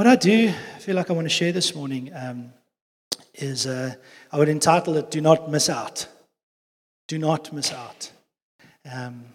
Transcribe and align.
what 0.00 0.06
I 0.06 0.16
do 0.16 0.50
feel 0.78 0.96
like 0.96 1.10
I 1.10 1.12
want 1.12 1.26
to 1.26 1.28
share 1.28 1.52
this 1.52 1.74
morning 1.74 2.10
um, 2.14 2.54
is 3.34 3.66
uh, 3.66 3.92
I 4.32 4.38
would 4.38 4.48
entitle 4.48 4.96
it 4.96 5.10
Do 5.10 5.20
Not 5.20 5.50
Miss 5.50 5.68
Out. 5.68 6.06
Do 7.06 7.18
Not 7.18 7.52
Miss 7.52 7.70
Out. 7.70 8.10
Um, 8.90 9.26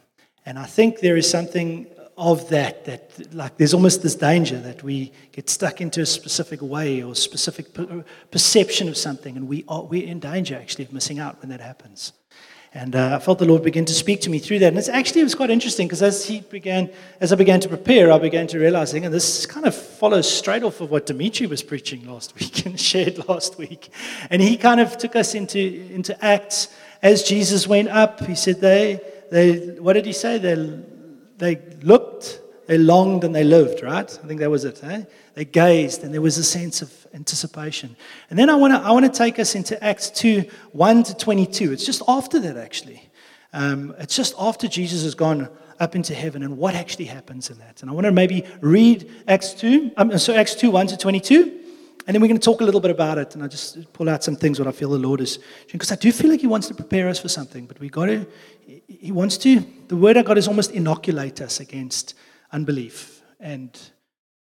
and 0.44 0.58
I 0.58 0.66
think 0.66 1.02
there 1.02 1.18
is 1.18 1.30
something 1.30 1.86
of 2.18 2.50
that, 2.50 2.84
that 2.86 3.32
like 3.32 3.58
there's 3.58 3.76
almost 3.76 4.02
this 4.02 4.16
danger 4.16 4.60
that 4.62 4.82
we 4.82 5.12
get 5.34 5.52
stuck 5.52 5.82
into 5.82 6.02
a 6.02 6.06
specific 6.08 6.64
way 6.64 7.04
or 7.04 7.14
specific 7.14 7.68
perception 8.32 8.88
of 8.88 8.98
something, 8.98 9.38
and 9.38 9.48
we 9.48 9.66
are, 9.68 9.84
we're 9.84 10.08
in 10.08 10.20
danger 10.20 10.56
actually 10.56 10.86
of 10.86 10.92
missing 10.92 11.20
out 11.20 11.40
when 11.44 11.50
that 11.50 11.62
happens. 11.62 12.12
And 12.76 12.94
uh, 12.94 13.16
I 13.16 13.20
felt 13.20 13.40
the 13.40 13.46
Lord 13.46 13.64
begin 13.64 13.86
to 13.86 13.94
speak 13.94 14.20
to 14.22 14.30
me 14.30 14.38
through 14.38 14.60
that. 14.60 14.68
And 14.68 14.78
it's 14.78 14.90
actually, 14.90 15.22
it 15.22 15.24
was 15.24 15.34
quite 15.34 15.50
interesting 15.50 15.88
because 15.88 16.04
as 16.04 16.26
he 16.26 16.42
began, 16.42 16.92
as 17.22 17.32
I 17.32 17.38
began 17.38 17.62
to 17.62 17.70
prepare, 17.70 18.12
I 18.12 18.18
began 18.20 18.48
to 18.48 18.60
realize, 18.60 18.94
and 18.94 19.06
this 19.14 19.46
kind 19.46 19.66
of 19.66 19.74
follows 19.74 20.30
straight 20.30 20.62
off 20.62 20.82
of 20.82 20.92
what 20.92 21.06
Dimitri 21.06 21.48
was 21.48 21.64
preaching 21.64 22.06
last 22.06 22.36
week 22.40 22.66
and 22.66 22.78
shared 22.78 23.30
last 23.30 23.58
week. 23.58 23.88
And 24.30 24.42
he 24.42 24.58
kind 24.58 24.82
of 24.82 24.98
took 24.98 25.16
us 25.16 25.36
into, 25.36 25.58
into 25.58 26.22
Acts 26.24 26.68
as 27.02 27.24
Jesus 27.24 27.66
went 27.66 27.88
up. 27.88 28.20
He 28.26 28.36
said, 28.36 28.60
they, 28.60 29.00
they, 29.32 29.80
what 29.80 29.94
did 29.94 30.06
he 30.06 30.12
say? 30.12 30.38
They, 30.38 30.80
they 31.38 31.62
looked, 31.82 32.42
they 32.68 32.78
longed, 32.78 33.24
and 33.24 33.34
they 33.34 33.44
lived, 33.44 33.84
right? 33.84 34.20
I 34.24 34.28
think 34.28 34.40
that 34.40 34.50
was 34.50 34.66
it. 34.66 34.84
Eh? 34.84 35.04
They 35.34 35.46
gazed, 35.46 36.04
and 36.04 36.14
there 36.14 36.22
was 36.22 36.38
a 36.38 36.44
sense 36.44 36.82
of 36.82 37.08
anticipation. 37.14 37.96
And 38.30 38.40
then 38.40 38.50
I 38.50 38.56
want 38.56 38.74
to 38.74 38.80
I 38.80 38.92
want 38.92 39.06
to 39.06 39.18
take 39.18 39.40
us 39.40 39.56
into 39.56 39.82
Acts 39.84 40.10
2 40.10 40.46
1 40.72 41.04
to 41.04 41.16
22. 41.16 41.72
It's 41.74 41.86
just 41.86 42.02
after 42.08 42.40
that, 42.40 42.58
actually. 42.58 43.10
Um, 43.54 43.96
it's 44.00 44.16
just 44.16 44.36
after 44.38 44.68
Jesus 44.68 45.04
has 45.04 45.16
gone 45.16 45.50
up 45.80 45.96
into 45.96 46.14
heaven 46.14 46.44
and 46.44 46.58
what 46.58 46.76
actually 46.76 47.06
happens 47.06 47.50
in 47.50 47.58
that. 47.60 47.82
And 47.82 47.90
I 47.90 47.94
want 47.94 48.06
to 48.06 48.12
maybe 48.12 48.46
read 48.62 49.10
Acts 49.28 49.54
2, 49.54 49.92
um, 49.98 50.18
so 50.18 50.34
Acts 50.34 50.56
2 50.56 50.72
1 50.72 50.88
to 50.88 50.98
22. 50.98 51.62
And 52.08 52.14
then 52.14 52.22
we're 52.22 52.28
going 52.28 52.40
to 52.40 52.46
talk 52.46 52.62
a 52.62 52.64
little 52.64 52.82
bit 52.82 52.92
about 52.92 53.18
it. 53.18 53.34
And 53.34 53.44
I 53.44 53.48
just 53.48 53.92
pull 53.92 54.10
out 54.10 54.24
some 54.24 54.36
things 54.36 54.60
what 54.60 54.68
I 54.68 54.72
feel 54.72 54.92
the 54.92 55.00
Lord 55.00 55.22
is. 55.22 55.40
Because 55.72 55.92
I 55.92 55.96
do 55.96 56.12
feel 56.12 56.30
like 56.30 56.42
He 56.42 56.48
wants 56.48 56.68
to 56.68 56.76
prepare 56.76 57.10
us 57.10 57.20
for 57.20 57.30
something. 57.30 57.66
But 57.66 57.80
we 57.80 57.90
got 57.90 58.06
to, 58.06 58.28
He 58.88 59.12
wants 59.12 59.38
to, 59.40 59.66
the 59.88 59.96
word 59.96 60.16
of 60.18 60.26
God 60.26 60.38
is 60.38 60.48
almost 60.48 60.72
inoculate 60.72 61.42
us 61.42 61.60
against 61.60 62.14
unbelief 62.56 63.22
and 63.40 63.70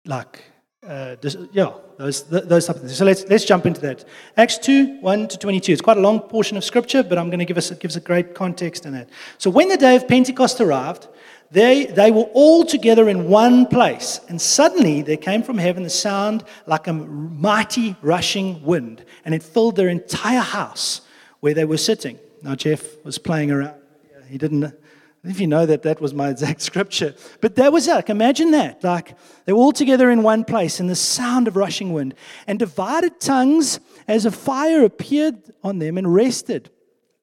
like 0.05 0.43
uh, 0.87 1.15
this, 1.21 1.35
yeah, 1.51 1.71
those, 1.97 2.23
those 2.23 2.67
type 2.67 2.75
of 2.75 2.81
things. 2.81 2.97
So 2.97 3.05
let's, 3.05 3.25
let's 3.27 3.45
jump 3.45 3.65
into 3.65 3.81
that. 3.81 4.05
Acts 4.37 4.57
2, 4.59 4.99
1 4.99 5.27
to 5.29 5.37
22. 5.37 5.71
It's 5.71 5.81
quite 5.81 5.97
a 5.97 6.01
long 6.01 6.19
portion 6.19 6.57
of 6.57 6.63
scripture, 6.63 7.01
but 7.03 7.17
I'm 7.17 7.29
going 7.29 7.39
to 7.39 7.45
give 7.45 7.57
us, 7.57 7.71
it 7.71 7.79
gives 7.79 7.95
a 7.95 8.01
great 8.01 8.35
context 8.35 8.85
in 8.85 8.93
it. 8.93 9.09
So 9.37 9.49
when 9.49 9.69
the 9.69 9.77
day 9.77 9.95
of 9.95 10.07
Pentecost 10.07 10.59
arrived, 10.61 11.07
they, 11.51 11.85
they 11.85 12.11
were 12.11 12.29
all 12.33 12.65
together 12.65 13.09
in 13.09 13.29
one 13.29 13.65
place. 13.65 14.19
And 14.27 14.41
suddenly 14.41 15.01
there 15.01 15.17
came 15.17 15.41
from 15.41 15.57
heaven 15.57 15.83
the 15.83 15.89
sound 15.89 16.43
like 16.65 16.87
a 16.87 16.93
mighty 16.93 17.95
rushing 18.01 18.61
wind, 18.63 19.05
and 19.25 19.33
it 19.33 19.41
filled 19.41 19.75
their 19.75 19.89
entire 19.89 20.41
house 20.41 21.01
where 21.39 21.53
they 21.53 21.65
were 21.65 21.77
sitting. 21.77 22.19
Now, 22.41 22.55
Jeff 22.55 23.03
was 23.05 23.17
playing 23.17 23.51
around. 23.51 23.75
He 24.27 24.37
didn't 24.37 24.73
if 25.23 25.39
you 25.39 25.47
know 25.47 25.65
that 25.65 25.83
that 25.83 26.01
was 26.01 26.13
my 26.13 26.29
exact 26.29 26.61
scripture. 26.69 27.15
But 27.41 27.55
that 27.55 27.71
was 27.71 27.87
like, 27.87 28.09
imagine 28.09 28.51
that. 28.51 28.83
Like 28.83 29.15
they 29.45 29.53
were 29.53 29.59
all 29.59 29.71
together 29.71 30.09
in 30.09 30.23
one 30.23 30.43
place 30.43 30.79
and 30.79 30.89
the 30.89 30.95
sound 30.95 31.47
of 31.47 31.55
rushing 31.55 31.93
wind. 31.93 32.15
And 32.47 32.59
divided 32.59 33.19
tongues 33.19 33.79
as 34.07 34.25
a 34.25 34.31
fire 34.31 34.83
appeared 34.83 35.37
on 35.63 35.79
them 35.79 35.97
and 35.97 36.13
rested 36.13 36.69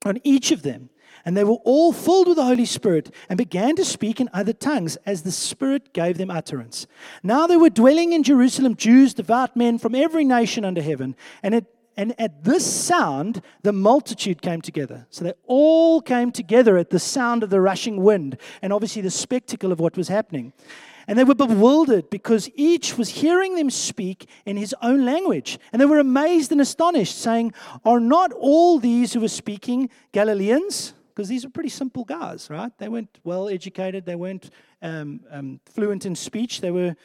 on 0.05 0.19
each 0.25 0.51
of 0.51 0.63
them. 0.63 0.91
And 1.27 1.37
they 1.37 1.45
were 1.45 1.59
all 1.65 1.93
filled 1.93 2.29
with 2.29 2.37
the 2.37 2.45
Holy 2.45 2.65
Spirit 2.65 3.15
and 3.29 3.37
began 3.37 3.77
to 3.77 3.85
speak 3.85 4.21
in 4.21 4.31
other 4.33 4.55
tongues 4.55 4.97
as 5.05 5.21
the 5.21 5.31
Spirit 5.33 5.93
gave 5.93 6.17
them 6.17 6.31
utterance. 6.31 6.87
Now 7.23 7.47
there 7.47 7.59
were 7.59 7.69
dwelling 7.69 8.15
in 8.15 8.23
Jerusalem 8.23 8.75
Jews, 8.75 9.13
devout 9.13 9.55
men 9.55 9.79
from 9.79 9.95
every 9.95 10.25
nation 10.25 10.65
under 10.65 10.81
heaven. 10.81 11.15
And 11.43 11.55
it 11.55 11.67
and 12.01 12.19
at 12.19 12.45
this 12.45 12.65
sound, 12.65 13.43
the 13.63 13.75
multitude 13.75 14.41
came 14.41 14.63
together. 14.63 15.07
So 15.11 15.23
they 15.23 15.35
all 15.47 16.01
came 16.01 16.33
together 16.33 16.79
at 16.79 16.89
the 16.89 16.99
sound 16.99 17.43
of 17.43 17.51
the 17.51 17.61
rushing 17.61 18.03
wind 18.03 18.39
and 18.63 18.73
obviously 18.73 19.03
the 19.03 19.11
spectacle 19.11 19.71
of 19.71 19.81
what 19.81 19.99
was 19.99 20.09
happening. 20.09 20.55
And 21.07 21.19
they 21.19 21.25
were 21.25 21.35
bewildered 21.35 22.09
because 22.09 22.49
each 22.55 22.97
was 22.97 23.11
hearing 23.11 23.55
them 23.55 23.69
speak 23.69 24.31
in 24.47 24.57
his 24.57 24.75
own 24.81 25.05
language. 25.05 25.59
And 25.75 25.83
they 25.83 25.85
were 25.85 25.99
amazed 25.99 26.51
and 26.51 26.61
astonished, 26.63 27.19
saying, 27.19 27.53
Are 27.85 28.01
not 28.01 28.33
all 28.33 28.79
these 28.79 29.13
who 29.13 29.23
are 29.23 29.29
speaking 29.29 29.91
Galileans? 30.13 30.95
Because 31.09 31.29
these 31.29 31.45
are 31.45 31.51
pretty 31.51 31.69
simple 31.69 32.05
guys, 32.05 32.49
right? 32.49 32.73
They 32.79 32.89
weren't 32.89 33.19
well 33.25 33.47
educated, 33.51 34.07
they 34.07 34.17
weren't 34.17 34.49
um, 34.81 35.21
um, 35.31 35.61
fluent 35.67 36.07
in 36.07 36.17
speech, 36.17 36.63
they 36.63 36.71
were 36.71 36.97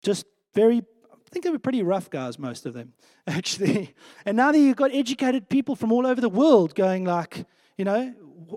just 0.00 0.26
very 0.54 0.82
think 1.28 1.44
they 1.44 1.50
were 1.50 1.58
pretty 1.58 1.82
rough 1.82 2.10
guys, 2.10 2.38
most 2.38 2.66
of 2.66 2.74
them, 2.74 2.92
actually. 3.26 3.94
And 4.24 4.36
now 4.36 4.52
that 4.52 4.58
you've 4.58 4.76
got 4.76 4.92
educated 4.92 5.48
people 5.48 5.76
from 5.76 5.92
all 5.92 6.06
over 6.06 6.20
the 6.20 6.28
world 6.28 6.74
going 6.74 7.04
like, 7.04 7.46
you 7.76 7.84
know, 7.84 8.14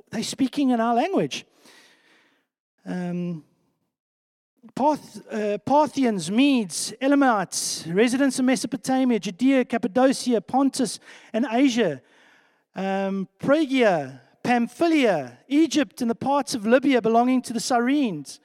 they're 0.09 0.24
speaking 0.24 0.70
in 0.70 0.80
our 0.80 0.96
language. 0.96 1.46
Um, 2.86 3.44
Parth, 4.76 5.22
uh, 5.32 5.58
Parthians, 5.59 6.30
Medes, 6.30 6.94
Elamites, 7.02 7.86
residents 7.88 8.38
of 8.40 8.46
Mesopotamia, 8.46 9.20
Judea, 9.20 9.66
Cappadocia, 9.66 10.40
Pontus, 10.40 11.00
and 11.34 11.48
Asia, 11.52 12.02
um, 12.76 13.28
Phrygia, 13.40 14.22
Pamphylia, 14.44 15.40
Egypt, 15.48 16.02
and 16.02 16.09
the 16.09 16.16
parts 16.16 16.53
of 16.53 16.66
Libya 16.66 17.02
belonging 17.02 17.42
to 17.42 17.53
the 17.53 17.59
Cyrenes, 17.59 18.40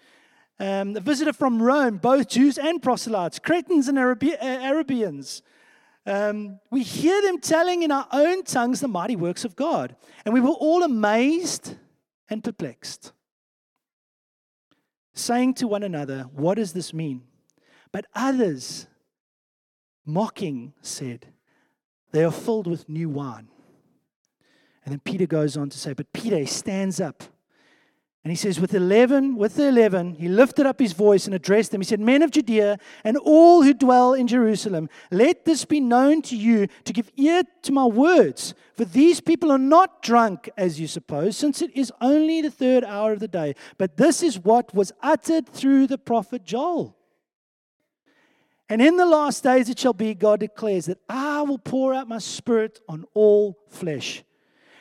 um, 0.59 0.97
a 0.97 1.01
visitor 1.01 1.33
from 1.33 1.63
Rome, 1.63 1.99
both 1.99 2.29
Jews 2.29 2.59
and 2.59 2.83
proselytes, 2.83 3.39
Cretans 3.39 3.89
and 3.89 3.99
uh, 3.99 4.15
Arabians. 4.41 5.43
Um, 6.07 6.61
we 6.71 6.83
hear 6.83 7.21
them 7.21 7.41
telling 7.41 7.83
in 7.83 7.91
our 7.91 8.07
own 8.13 8.45
tongues 8.45 8.81
the 8.81 8.89
mighty 8.89 9.17
works 9.17 9.45
of 9.45 9.57
God. 9.57 9.97
And 10.25 10.33
we 10.33 10.41
were 10.41 10.51
all 10.51 10.83
amazed 10.83 11.77
and 12.31 12.43
perplexed, 12.43 13.13
saying 15.15 15.55
to 15.55 15.69
one 15.69 15.83
another, 15.83 16.23
What 16.33 16.55
does 16.55 16.73
this 16.73 16.95
mean? 16.95 17.23
But 17.93 18.07
others, 18.15 18.87
mocking, 20.05 20.73
said, 20.81 21.27
They 22.13 22.25
are 22.25 22.33
filled 22.33 22.67
with 22.67 22.89
new 22.89 23.09
wine. 23.09 23.49
And 24.85 24.93
then 24.93 25.01
Peter 25.01 25.27
goes 25.27 25.57
on 25.57 25.69
to 25.71 25.79
say, 25.79 25.93
But 25.93 26.13
Peter 26.13 26.47
stands 26.47 27.01
up 27.01 27.25
and 28.27 28.33
he 28.33 28.37
says, 28.37 28.59
with 28.59 28.75
11, 28.75 29.37
with 29.37 29.55
the 29.55 29.69
11, 29.69 30.15
he 30.15 30.27
lifted 30.27 30.67
up 30.67 30.81
his 30.81 30.95
voice 30.95 31.27
and 31.27 31.35
addressed 31.37 31.71
them. 31.71 31.81
He 31.81 31.85
said, 31.85 32.01
Men 32.01 32.23
of 32.23 32.33
Judea 32.33 32.77
and 33.05 33.17
all 33.19 33.63
who 33.63 33.73
dwell 33.73 34.15
in 34.15 34.27
Jerusalem, 34.27 34.89
let 35.13 35.45
this 35.45 35.65
be 35.65 35.79
known 35.79 36.23
to 36.23 36.37
you 36.37 36.67
to 36.87 36.93
give 36.93 37.09
ear 37.17 37.45
to 37.63 37.71
my 37.71 37.85
words. 37.85 38.55
For 38.75 38.85
these 38.85 39.21
people 39.21 39.53
are 39.53 39.59
not 39.59 40.03
drunk, 40.03 40.51
as 40.57 40.81
you 40.81 40.89
suppose, 40.89 41.37
since 41.37 41.63
it 41.63 41.71
is 41.77 41.93
only 42.01 42.43
the 42.43 42.51
third 42.51 42.83
hour 42.83 43.13
of 43.13 43.21
the 43.21 43.29
day. 43.29 43.55
But 43.79 43.97
this 43.97 44.25
is 44.25 44.41
what 44.41 44.75
was 44.75 44.91
uttered 45.01 45.49
through 45.49 45.87
the 45.87 45.97
prophet 45.97 46.45
Joel. 46.45 46.97
And 48.69 48.83
in 48.83 48.97
the 48.97 49.07
last 49.07 49.45
days 49.45 49.69
it 49.69 49.79
shall 49.79 49.93
be, 49.93 50.15
God 50.15 50.41
declares, 50.41 50.87
that 50.87 50.99
I 51.09 51.43
will 51.43 51.59
pour 51.59 51.95
out 51.95 52.09
my 52.09 52.19
spirit 52.19 52.81
on 52.89 53.05
all 53.15 53.57
flesh. 53.69 54.25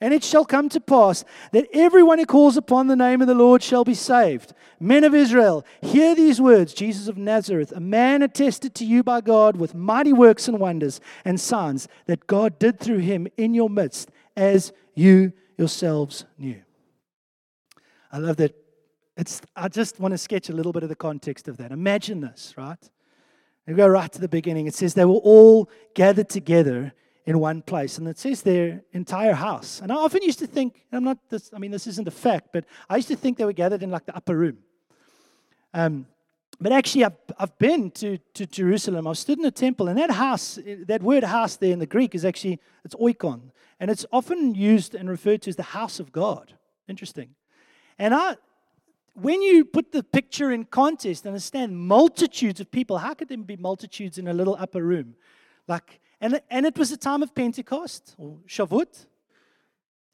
And 0.00 0.14
it 0.14 0.22
shall 0.22 0.44
come 0.44 0.68
to 0.68 0.80
pass 0.80 1.24
that 1.50 1.66
everyone 1.72 2.18
who 2.18 2.26
calls 2.26 2.56
upon 2.56 2.86
the 2.86 2.94
name 2.94 3.20
of 3.20 3.26
the 3.26 3.34
Lord 3.34 3.62
shall 3.62 3.84
be 3.84 3.94
saved. 3.94 4.52
Men 4.78 5.02
of 5.02 5.12
Israel, 5.12 5.66
hear 5.82 6.14
these 6.14 6.40
words 6.40 6.72
Jesus 6.72 7.08
of 7.08 7.16
Nazareth, 7.16 7.72
a 7.72 7.80
man 7.80 8.22
attested 8.22 8.76
to 8.76 8.84
you 8.84 9.02
by 9.02 9.20
God 9.20 9.56
with 9.56 9.74
mighty 9.74 10.12
works 10.12 10.46
and 10.46 10.60
wonders 10.60 11.00
and 11.24 11.40
signs 11.40 11.88
that 12.06 12.28
God 12.28 12.60
did 12.60 12.78
through 12.78 12.98
him 12.98 13.26
in 13.36 13.54
your 13.54 13.68
midst, 13.68 14.10
as 14.36 14.72
you 14.94 15.32
yourselves 15.56 16.24
knew. 16.38 16.62
I 18.12 18.18
love 18.18 18.36
that. 18.36 18.54
It's, 19.16 19.42
I 19.56 19.66
just 19.66 19.98
want 19.98 20.12
to 20.12 20.18
sketch 20.18 20.48
a 20.48 20.52
little 20.52 20.72
bit 20.72 20.84
of 20.84 20.88
the 20.88 20.94
context 20.94 21.48
of 21.48 21.56
that. 21.56 21.72
Imagine 21.72 22.20
this, 22.20 22.54
right? 22.56 22.78
We 23.66 23.74
go 23.74 23.88
right 23.88 24.10
to 24.12 24.20
the 24.20 24.28
beginning. 24.28 24.68
It 24.68 24.74
says 24.74 24.94
they 24.94 25.04
were 25.04 25.14
all 25.14 25.68
gathered 25.94 26.28
together 26.28 26.94
in 27.28 27.38
one 27.38 27.60
place. 27.60 27.98
And 27.98 28.08
it 28.08 28.18
says 28.18 28.40
their 28.40 28.82
entire 28.92 29.34
house. 29.34 29.82
And 29.82 29.92
I 29.92 29.96
often 29.96 30.22
used 30.22 30.38
to 30.38 30.46
think, 30.46 30.86
I'm 30.90 31.04
not 31.04 31.18
this, 31.28 31.50
I 31.54 31.58
mean, 31.58 31.70
this 31.70 31.86
isn't 31.86 32.08
a 32.08 32.10
fact, 32.10 32.48
but 32.54 32.64
I 32.88 32.96
used 32.96 33.08
to 33.08 33.16
think 33.16 33.36
they 33.36 33.44
were 33.44 33.52
gathered 33.52 33.82
in 33.82 33.90
like 33.90 34.06
the 34.06 34.16
upper 34.16 34.34
room. 34.34 34.56
Um, 35.74 36.06
but 36.58 36.72
actually, 36.72 37.04
I've, 37.04 37.18
I've 37.38 37.58
been 37.58 37.90
to, 37.90 38.16
to 38.32 38.46
Jerusalem. 38.46 39.06
I've 39.06 39.18
stood 39.18 39.36
in 39.36 39.44
the 39.44 39.50
temple, 39.50 39.88
and 39.88 39.98
that 39.98 40.10
house, 40.10 40.58
that 40.86 41.02
word 41.02 41.22
house 41.22 41.56
there 41.56 41.70
in 41.70 41.78
the 41.78 41.86
Greek 41.86 42.14
is 42.14 42.24
actually, 42.24 42.60
it's 42.82 42.94
oikon. 42.94 43.50
and 43.78 43.90
it's 43.90 44.06
often 44.10 44.54
used 44.54 44.94
and 44.94 45.10
referred 45.10 45.42
to 45.42 45.50
as 45.50 45.56
the 45.56 45.62
house 45.62 46.00
of 46.00 46.10
God. 46.12 46.54
Interesting. 46.88 47.34
And 47.98 48.14
I, 48.14 48.36
when 49.12 49.42
you 49.42 49.66
put 49.66 49.92
the 49.92 50.02
picture 50.02 50.50
in 50.50 50.64
context, 50.64 51.26
understand 51.26 51.78
multitudes 51.78 52.58
of 52.58 52.70
people. 52.70 52.96
How 52.96 53.12
could 53.12 53.28
there 53.28 53.36
be 53.36 53.56
multitudes 53.56 54.16
in 54.16 54.28
a 54.28 54.32
little 54.32 54.56
upper 54.58 54.82
room? 54.82 55.14
Like, 55.66 56.00
and, 56.20 56.40
and 56.50 56.66
it 56.66 56.76
was 56.76 56.90
a 56.92 56.96
time 56.96 57.22
of 57.22 57.34
Pentecost 57.34 58.14
or 58.18 58.38
Shavuot. 58.48 59.06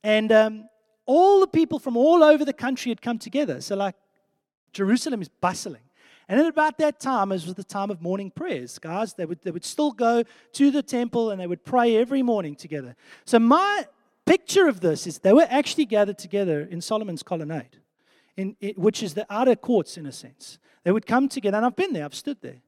And 0.03 0.31
um, 0.33 0.69
all 1.07 1.41
the 1.41 1.47
people 1.47 1.79
from 1.79 1.97
all 1.97 2.23
over 2.23 2.45
the 2.45 2.53
country 2.53 2.91
had 2.91 3.01
come 3.01 3.19
together. 3.19 3.61
So, 3.61 3.75
like, 3.75 3.95
Jerusalem 4.73 5.23
is 5.23 5.29
bustling. 5.29 5.83
And 6.29 6.41
at 6.41 6.47
about 6.47 6.79
that 6.79 7.01
time, 7.01 7.33
it 7.33 7.45
was 7.47 7.55
the 7.55 7.65
time 7.65 7.91
of 7.91 8.01
morning 8.01 8.31
prayers, 8.31 8.79
guys. 8.79 9.15
They 9.15 9.27
would, 9.27 9.41
they 9.43 9.51
would 9.51 9.65
still 9.65 9.93
go 9.93 10.25
to 10.53 10.71
the 10.71 10.83
temple 10.83 11.31
and 11.31 11.41
they 11.41 11.47
would 11.47 11.65
pray 11.65 11.97
every 11.97 12.23
morning 12.23 12.55
together. 12.55 12.97
So, 13.25 13.39
my 13.39 13.87
picture 14.27 14.69
of 14.69 14.81
this 14.81 15.07
is 15.07 15.19
they 15.19 15.33
were 15.33 15.47
actually 15.49 15.85
gathered 15.85 16.19
together 16.19 16.63
in 16.63 16.81
Solomon's 16.81 17.23
colonnade 17.23 17.79
in, 18.37 18.57
in, 18.61 18.75
which 18.77 19.03
is 19.03 19.15
the 19.15 19.27
outer 19.31 19.57
courts 19.57 19.97
in 19.97 20.07
a 20.07 20.13
sense. 20.13 20.59
They 20.83 20.93
would 20.93 21.07
come 21.07 21.29
together, 21.29 21.57
and 21.57 21.67
I've 21.67 21.77
been 21.77 21.93
there, 21.93 22.05
I've 22.05 22.15
stood 22.15 22.41
there. 22.43 22.61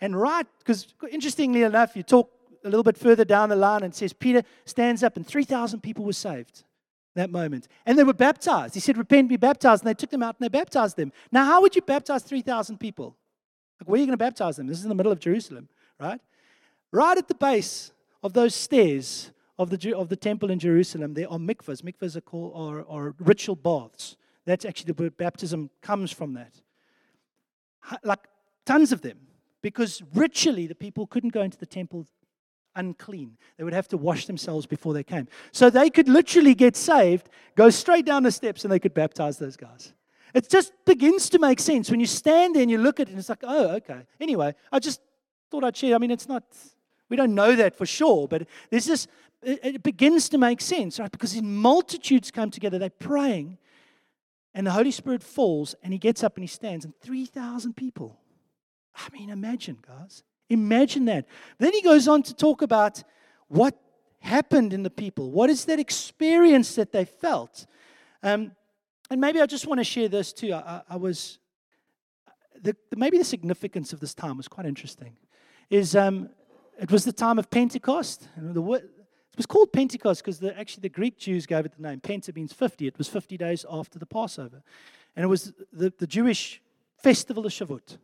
And 0.00 0.20
right, 0.20 0.46
because 0.58 0.94
interestingly 1.10 1.62
enough, 1.62 1.96
you 1.96 2.02
talk 2.02 2.30
a 2.66 2.70
little 2.70 2.82
bit 2.82 2.98
further 2.98 3.24
down 3.24 3.48
the 3.48 3.56
line 3.56 3.82
and 3.82 3.94
says, 3.94 4.12
Peter 4.12 4.42
stands 4.64 5.02
up, 5.02 5.16
and 5.16 5.26
3,000 5.26 5.80
people 5.80 6.04
were 6.04 6.12
saved 6.12 6.64
that 7.16 7.30
moment. 7.30 7.66
And 7.84 7.98
they 7.98 8.04
were 8.04 8.12
baptized. 8.12 8.74
He 8.74 8.80
said, 8.80 8.96
Repent, 8.96 9.28
be 9.28 9.36
baptized. 9.36 9.82
And 9.82 9.88
they 9.88 9.94
took 9.94 10.10
them 10.10 10.22
out 10.22 10.36
and 10.38 10.44
they 10.44 10.48
baptized 10.48 10.96
them. 10.96 11.12
Now, 11.32 11.44
how 11.44 11.60
would 11.60 11.74
you 11.74 11.82
baptize 11.82 12.22
3,000 12.22 12.78
people? 12.78 13.16
Like, 13.80 13.88
where 13.88 13.96
are 13.96 14.00
you 14.00 14.06
going 14.06 14.18
to 14.18 14.24
baptize 14.24 14.56
them? 14.56 14.66
This 14.66 14.78
is 14.78 14.84
in 14.84 14.88
the 14.88 14.94
middle 14.94 15.12
of 15.12 15.18
Jerusalem, 15.18 15.68
right? 15.98 16.20
Right 16.92 17.18
at 17.18 17.28
the 17.28 17.34
base 17.34 17.90
of 18.22 18.32
those 18.32 18.54
stairs 18.54 19.32
of 19.58 19.70
the, 19.70 19.96
of 19.96 20.08
the 20.08 20.16
temple 20.16 20.50
in 20.50 20.58
Jerusalem, 20.58 21.14
there 21.14 21.30
are 21.30 21.38
mikvahs. 21.38 21.82
Mikvahs 21.82 22.16
are, 22.16 22.20
called, 22.20 22.52
are, 22.54 22.86
are 22.88 23.14
ritual 23.18 23.56
baths. 23.56 24.16
That's 24.44 24.64
actually 24.64 24.92
the 24.92 25.02
word 25.02 25.16
baptism 25.16 25.70
comes 25.82 26.12
from 26.12 26.34
that. 26.34 26.60
Like 28.04 28.20
tons 28.64 28.92
of 28.92 29.02
them. 29.02 29.18
Because 29.62 30.02
ritually, 30.14 30.66
the 30.66 30.74
people 30.74 31.06
couldn't 31.06 31.32
go 31.32 31.42
into 31.42 31.58
the 31.58 31.66
temple 31.66 32.06
unclean. 32.76 33.36
They 33.56 33.64
would 33.64 33.72
have 33.72 33.88
to 33.88 33.96
wash 33.96 34.26
themselves 34.26 34.66
before 34.66 34.94
they 34.94 35.02
came. 35.02 35.26
So 35.50 35.70
they 35.70 35.90
could 35.90 36.08
literally 36.08 36.54
get 36.54 36.76
saved, 36.76 37.28
go 37.56 37.70
straight 37.70 38.06
down 38.06 38.22
the 38.22 38.30
steps, 38.30 38.64
and 38.64 38.72
they 38.72 38.78
could 38.78 38.94
baptize 38.94 39.38
those 39.38 39.56
guys. 39.56 39.92
It 40.34 40.48
just 40.48 40.72
begins 40.84 41.28
to 41.30 41.38
make 41.38 41.58
sense 41.58 41.90
when 41.90 41.98
you 41.98 42.06
stand 42.06 42.54
there 42.54 42.62
and 42.62 42.70
you 42.70 42.78
look 42.78 43.00
at 43.00 43.08
it, 43.08 43.10
and 43.10 43.18
it's 43.18 43.28
like, 43.28 43.42
oh, 43.42 43.68
okay. 43.76 44.02
Anyway, 44.20 44.54
I 44.70 44.78
just 44.78 45.00
thought 45.50 45.64
I'd 45.64 45.76
share. 45.76 45.94
I 45.94 45.98
mean, 45.98 46.10
it's 46.10 46.28
not, 46.28 46.44
we 47.08 47.16
don't 47.16 47.34
know 47.34 47.56
that 47.56 47.74
for 47.74 47.86
sure, 47.86 48.28
but 48.28 48.46
there's 48.70 48.84
this, 48.84 49.06
it, 49.42 49.60
it 49.62 49.82
begins 49.82 50.28
to 50.28 50.38
make 50.38 50.60
sense, 50.60 51.00
right? 51.00 51.10
Because 51.10 51.34
in 51.34 51.56
multitudes 51.56 52.30
come 52.30 52.50
together, 52.50 52.78
they're 52.78 52.90
praying, 52.90 53.58
and 54.54 54.66
the 54.66 54.72
Holy 54.72 54.90
Spirit 54.90 55.22
falls 55.22 55.74
and 55.82 55.92
he 55.92 55.98
gets 55.98 56.24
up 56.24 56.36
and 56.36 56.42
he 56.42 56.48
stands, 56.48 56.84
and 56.84 56.94
3,000 57.00 57.76
people. 57.76 58.18
I 58.94 59.08
mean, 59.12 59.28
imagine, 59.28 59.78
guys. 59.86 60.22
Imagine 60.48 61.04
that. 61.06 61.26
Then 61.58 61.72
he 61.72 61.82
goes 61.82 62.06
on 62.08 62.22
to 62.24 62.34
talk 62.34 62.62
about 62.62 63.02
what 63.48 63.76
happened 64.20 64.72
in 64.72 64.82
the 64.82 64.90
people. 64.90 65.30
What 65.30 65.50
is 65.50 65.64
that 65.66 65.78
experience 65.78 66.74
that 66.76 66.92
they 66.92 67.04
felt? 67.04 67.66
Um, 68.22 68.52
and 69.10 69.20
maybe 69.20 69.40
I 69.40 69.46
just 69.46 69.66
want 69.66 69.78
to 69.78 69.84
share 69.84 70.08
this 70.08 70.32
too. 70.32 70.52
I, 70.52 70.82
I 70.88 70.96
was, 70.96 71.38
the, 72.60 72.76
maybe 72.96 73.18
the 73.18 73.24
significance 73.24 73.92
of 73.92 74.00
this 74.00 74.14
time 74.14 74.36
was 74.36 74.48
quite 74.48 74.66
interesting. 74.66 75.16
Is 75.70 75.96
um, 75.96 76.30
it 76.80 76.90
was 76.90 77.04
the 77.04 77.12
time 77.12 77.38
of 77.38 77.50
Pentecost. 77.50 78.28
The, 78.36 78.62
it 78.72 79.36
was 79.36 79.46
called 79.46 79.72
Pentecost 79.72 80.24
because 80.24 80.42
actually 80.42 80.82
the 80.82 80.88
Greek 80.88 81.18
Jews 81.18 81.46
gave 81.46 81.66
it 81.66 81.76
the 81.76 81.82
name. 81.82 82.00
Penta 82.00 82.34
means 82.34 82.52
50. 82.52 82.86
It 82.86 82.98
was 82.98 83.08
50 83.08 83.36
days 83.36 83.66
after 83.70 83.98
the 83.98 84.06
Passover. 84.06 84.62
And 85.14 85.24
it 85.24 85.28
was 85.28 85.52
the, 85.72 85.92
the 85.98 86.06
Jewish 86.06 86.62
festival 86.96 87.44
of 87.46 87.52
Shavuot. 87.52 87.98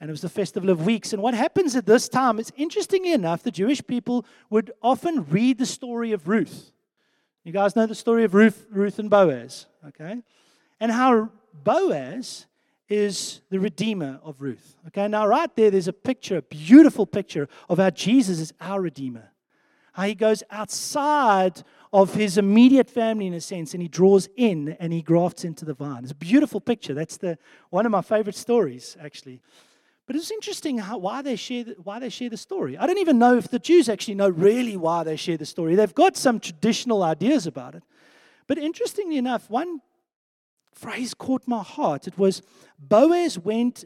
And 0.00 0.10
it 0.10 0.12
was 0.12 0.20
the 0.20 0.28
festival 0.28 0.70
of 0.70 0.84
weeks. 0.84 1.12
And 1.12 1.22
what 1.22 1.34
happens 1.34 1.74
at 1.74 1.86
this 1.86 2.08
time 2.08 2.38
it's 2.38 2.52
interestingly 2.56 3.12
enough, 3.12 3.42
the 3.42 3.50
Jewish 3.50 3.84
people 3.86 4.26
would 4.50 4.72
often 4.82 5.24
read 5.26 5.58
the 5.58 5.66
story 5.66 6.12
of 6.12 6.28
Ruth. 6.28 6.72
You 7.44 7.52
guys 7.52 7.76
know 7.76 7.86
the 7.86 7.94
story 7.94 8.24
of 8.24 8.34
Ruth, 8.34 8.66
Ruth 8.70 8.98
and 8.98 9.08
Boaz, 9.08 9.66
okay? 9.88 10.22
And 10.80 10.92
how 10.92 11.30
Boaz 11.64 12.46
is 12.88 13.40
the 13.50 13.58
redeemer 13.58 14.20
of 14.22 14.40
Ruth. 14.40 14.76
Okay, 14.88 15.08
now 15.08 15.26
right 15.26 15.54
there, 15.56 15.70
there's 15.70 15.88
a 15.88 15.92
picture, 15.92 16.36
a 16.36 16.42
beautiful 16.42 17.06
picture 17.06 17.48
of 17.68 17.78
how 17.78 17.90
Jesus 17.90 18.38
is 18.38 18.52
our 18.60 18.80
redeemer 18.80 19.30
how 19.96 20.02
he 20.02 20.14
goes 20.14 20.42
outside 20.50 21.62
of 21.90 22.12
his 22.12 22.36
immediate 22.36 22.90
family 22.90 23.26
in 23.26 23.32
a 23.32 23.40
sense 23.40 23.72
and 23.72 23.80
he 23.80 23.88
draws 23.88 24.28
in 24.36 24.76
and 24.78 24.92
he 24.92 25.00
grafts 25.00 25.42
into 25.42 25.64
the 25.64 25.72
vine. 25.72 26.02
It's 26.02 26.12
a 26.12 26.14
beautiful 26.14 26.60
picture. 26.60 26.92
That's 26.92 27.16
the, 27.16 27.38
one 27.70 27.86
of 27.86 27.92
my 27.92 28.02
favorite 28.02 28.34
stories, 28.34 28.94
actually. 29.00 29.40
But 30.06 30.14
it's 30.14 30.30
interesting 30.30 30.78
how, 30.78 30.98
why, 30.98 31.22
they 31.22 31.34
share 31.34 31.64
the, 31.64 31.76
why 31.82 31.98
they 31.98 32.10
share 32.10 32.30
the 32.30 32.36
story. 32.36 32.78
I 32.78 32.86
don't 32.86 32.98
even 32.98 33.18
know 33.18 33.36
if 33.36 33.48
the 33.48 33.58
Jews 33.58 33.88
actually 33.88 34.14
know 34.14 34.28
really 34.28 34.76
why 34.76 35.02
they 35.02 35.16
share 35.16 35.36
the 35.36 35.46
story. 35.46 35.74
They've 35.74 35.94
got 35.94 36.16
some 36.16 36.38
traditional 36.38 37.02
ideas 37.02 37.46
about 37.46 37.74
it. 37.74 37.82
But 38.46 38.58
interestingly 38.58 39.16
enough, 39.16 39.50
one 39.50 39.80
phrase 40.72 41.12
caught 41.12 41.42
my 41.48 41.62
heart. 41.62 42.06
It 42.06 42.16
was 42.16 42.42
Boaz 42.78 43.38
went 43.38 43.84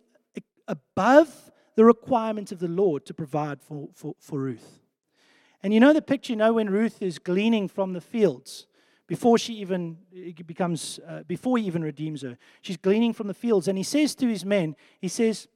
above 0.69 1.51
the 1.75 1.85
requirement 1.85 2.53
of 2.53 2.59
the 2.59 2.69
Lord 2.69 3.07
to 3.07 3.15
provide 3.15 3.63
for, 3.63 3.89
for, 3.95 4.15
for 4.19 4.39
Ruth. 4.39 4.81
And 5.63 5.73
you 5.73 5.81
know 5.81 5.93
the 5.93 6.03
picture, 6.03 6.33
you 6.33 6.37
know, 6.37 6.55
when 6.55 6.69
Ruth 6.69 7.01
is 7.01 7.19
gleaning 7.19 7.69
from 7.69 7.93
the 7.95 8.01
fields 8.01 8.67
before 9.07 9.39
she 9.39 9.55
even 9.55 9.99
becomes, 10.47 11.01
uh, 11.07 11.23
before 11.25 11.59
he 11.59 11.67
even 11.67 11.83
redeems 11.83 12.23
her. 12.23 12.39
She's 12.61 12.77
gleaning 12.77 13.13
from 13.13 13.27
the 13.27 13.35
fields. 13.35 13.67
And 13.67 13.77
he 13.77 13.85
says 13.85 14.15
to 14.17 14.29
his 14.29 14.45
men, 14.45 14.77
he 15.01 15.09
says, 15.09 15.49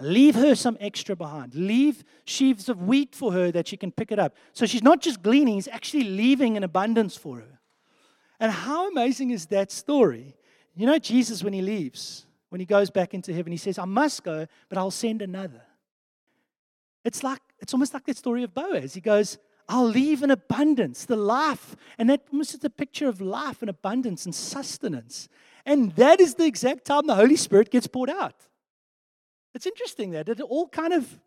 Leave 0.00 0.34
her 0.34 0.54
some 0.54 0.76
extra 0.80 1.14
behind. 1.14 1.54
Leave 1.54 2.04
sheaves 2.24 2.68
of 2.68 2.82
wheat 2.82 3.14
for 3.14 3.32
her 3.32 3.52
that 3.52 3.68
she 3.68 3.76
can 3.76 3.92
pick 3.92 4.10
it 4.10 4.18
up. 4.18 4.34
So 4.52 4.66
she's 4.66 4.82
not 4.82 5.00
just 5.00 5.22
gleaning, 5.22 5.54
he's 5.54 5.68
actually 5.68 6.04
leaving 6.04 6.56
an 6.56 6.64
abundance 6.64 7.16
for 7.16 7.36
her. 7.36 7.60
And 8.40 8.50
how 8.50 8.90
amazing 8.90 9.30
is 9.30 9.46
that 9.46 9.70
story? 9.70 10.34
You 10.74 10.86
know, 10.86 10.98
Jesus, 10.98 11.44
when 11.44 11.52
he 11.52 11.62
leaves, 11.62 12.26
when 12.48 12.60
he 12.60 12.66
goes 12.66 12.90
back 12.90 13.14
into 13.14 13.32
heaven, 13.32 13.52
he 13.52 13.58
says, 13.58 13.78
I 13.78 13.84
must 13.84 14.24
go, 14.24 14.46
but 14.68 14.78
I'll 14.78 14.90
send 14.90 15.22
another. 15.22 15.62
It's 17.04 17.22
like 17.22 17.40
it's 17.60 17.72
almost 17.72 17.94
like 17.94 18.04
that 18.06 18.16
story 18.16 18.42
of 18.42 18.52
Boaz. 18.52 18.94
He 18.94 19.00
goes, 19.00 19.38
I'll 19.68 19.86
leave 19.86 20.22
an 20.22 20.30
abundance, 20.30 21.04
the 21.04 21.16
life. 21.16 21.76
And 21.96 22.10
that 22.10 22.22
almost 22.30 22.54
is 22.54 22.64
a 22.64 22.70
picture 22.70 23.08
of 23.08 23.20
life 23.20 23.62
and 23.62 23.70
abundance 23.70 24.26
and 24.26 24.34
sustenance. 24.34 25.28
And 25.64 25.92
that 25.92 26.20
is 26.20 26.34
the 26.34 26.44
exact 26.44 26.84
time 26.84 27.06
the 27.06 27.14
Holy 27.14 27.36
Spirit 27.36 27.70
gets 27.70 27.86
poured 27.86 28.10
out. 28.10 28.34
It's 29.54 29.66
interesting 29.66 30.10
that 30.10 30.28
it 30.28 30.40
all 30.40 30.68
kind 30.68 30.92
of 30.92 31.20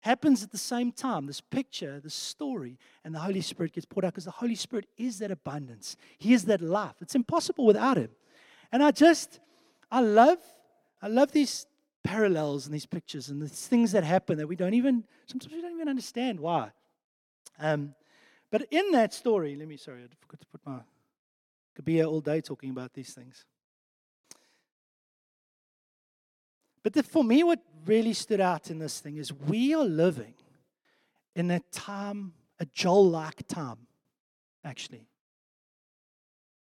happens 0.00 0.42
at 0.42 0.50
the 0.50 0.58
same 0.58 0.92
time 0.92 1.26
this 1.26 1.40
picture, 1.40 2.00
the 2.00 2.10
story, 2.10 2.78
and 3.04 3.14
the 3.14 3.18
Holy 3.18 3.40
Spirit 3.40 3.72
gets 3.72 3.86
poured 3.86 4.04
out 4.04 4.12
because 4.12 4.24
the 4.24 4.30
Holy 4.30 4.54
Spirit 4.54 4.86
is 4.96 5.18
that 5.18 5.30
abundance. 5.30 5.96
He 6.18 6.32
is 6.32 6.44
that 6.44 6.60
life. 6.60 6.94
It's 7.00 7.14
impossible 7.14 7.66
without 7.66 7.96
Him. 7.96 8.10
And 8.72 8.82
I 8.82 8.90
just, 8.90 9.40
I 9.90 10.00
love, 10.00 10.38
I 11.02 11.08
love 11.08 11.32
these 11.32 11.66
parallels 12.02 12.66
and 12.66 12.74
these 12.74 12.86
pictures 12.86 13.28
and 13.28 13.42
these 13.42 13.66
things 13.66 13.92
that 13.92 14.04
happen 14.04 14.38
that 14.38 14.46
we 14.46 14.56
don't 14.56 14.74
even, 14.74 15.04
sometimes 15.26 15.52
we 15.52 15.60
don't 15.60 15.74
even 15.74 15.88
understand 15.88 16.40
why. 16.40 16.70
Um, 17.58 17.94
but 18.50 18.66
in 18.70 18.92
that 18.92 19.12
story, 19.12 19.54
let 19.54 19.68
me, 19.68 19.76
sorry, 19.76 20.02
I 20.02 20.06
forgot 20.20 20.40
to 20.40 20.46
put 20.46 20.60
my, 20.64 20.78
could 21.74 21.84
be 21.84 21.94
here 21.94 22.06
all 22.06 22.20
day 22.20 22.40
talking 22.40 22.70
about 22.70 22.94
these 22.94 23.12
things. 23.12 23.44
But 26.82 26.94
the, 26.94 27.02
for 27.02 27.22
me, 27.22 27.42
what 27.42 27.60
really 27.86 28.12
stood 28.12 28.40
out 28.40 28.70
in 28.70 28.78
this 28.78 29.00
thing 29.00 29.16
is 29.16 29.32
we 29.32 29.74
are 29.74 29.84
living 29.84 30.34
in 31.34 31.50
a 31.50 31.60
time, 31.72 32.32
a 32.58 32.66
Joel 32.66 33.10
like 33.10 33.46
time, 33.46 33.86
actually. 34.64 35.06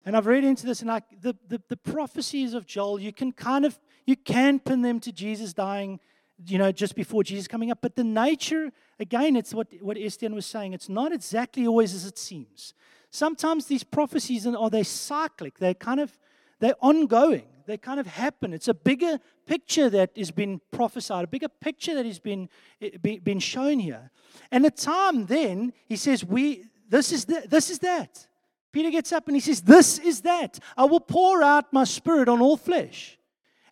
And 0.05 0.17
I've 0.17 0.27
read 0.27 0.45
into 0.45 0.67
this, 0.67 0.81
and 0.81 0.89
like 0.89 1.05
the, 1.21 1.35
the, 1.49 1.61
the 1.69 1.77
prophecies 1.77 2.55
of 2.55 2.67
Joel, 2.67 3.01
you 3.01 3.13
can 3.13 3.33
kind 3.33 3.65
of 3.65 3.79
you 4.07 4.17
can 4.17 4.59
pin 4.59 4.83
them 4.83 5.01
to 5.01 5.13
Jesus 5.13 5.55
dying, 5.55 5.99
you 6.47 6.59
know, 6.59 6.71
just 6.71 6.95
before 6.95 7.25
Jesus 7.25 7.49
coming 7.49 7.71
up. 7.71 7.79
But 7.81 7.97
the 7.97 8.05
nature, 8.05 8.71
again, 9.01 9.35
it's 9.35 9.55
what, 9.55 9.69
what 9.81 9.97
Etienne 9.97 10.35
was 10.35 10.45
saying, 10.45 10.75
it's 10.75 10.91
not 10.91 11.11
exactly 11.11 11.67
always 11.67 11.95
as 11.95 12.05
it 12.05 12.19
seems. 12.19 12.75
Sometimes 13.11 13.65
these 13.65 13.83
prophecies 13.83 14.47
are 14.47 14.69
they 14.69 14.83
cyclic, 14.83 15.59
they're 15.59 15.73
kind 15.73 16.01
of 16.01 16.19
they're 16.61 16.77
ongoing. 16.81 17.47
They 17.67 17.79
kind 17.79 17.99
of 17.99 18.07
happen. 18.07 18.53
It's 18.53 18.69
a 18.69 18.75
bigger 18.75 19.19
picture 19.47 19.89
that 19.91 20.11
has 20.17 20.31
been 20.31 20.61
prophesied, 20.71 21.25
a 21.25 21.29
bigger 21.29 21.49
picture 21.49 21.95
that 21.95 22.07
has 22.07 22.19
been, 22.19 22.49
eh, 22.81 23.19
been 23.23 23.39
shown 23.39 23.79
here. 23.79 24.11
And 24.51 24.65
the 24.65 24.71
time 24.71 25.27
then, 25.27 25.73
he 25.87 25.97
says, 25.97 26.25
we, 26.25 26.65
this, 26.89 27.13
is 27.13 27.25
the, 27.25 27.47
this 27.49 27.71
is 27.71 27.79
that. 27.81 28.27
Peter 28.73 28.91
gets 28.91 29.13
up 29.13 29.29
and 29.29 29.37
he 29.37 29.41
says, 29.41 29.63
This 29.63 30.01
is 30.01 30.23
that. 30.23 30.59
I 30.77 30.85
will 30.85 31.01
pour 31.01 31.45
out 31.45 31.73
my 31.73 31.85
spirit 31.85 32.29
on 32.29 32.41
all 32.41 32.57
flesh. 32.57 33.17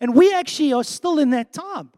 And 0.00 0.14
we 0.14 0.32
actually 0.32 0.72
are 0.72 0.84
still 0.84 1.18
in 1.18 1.30
that 1.30 1.52
time. 1.52 1.90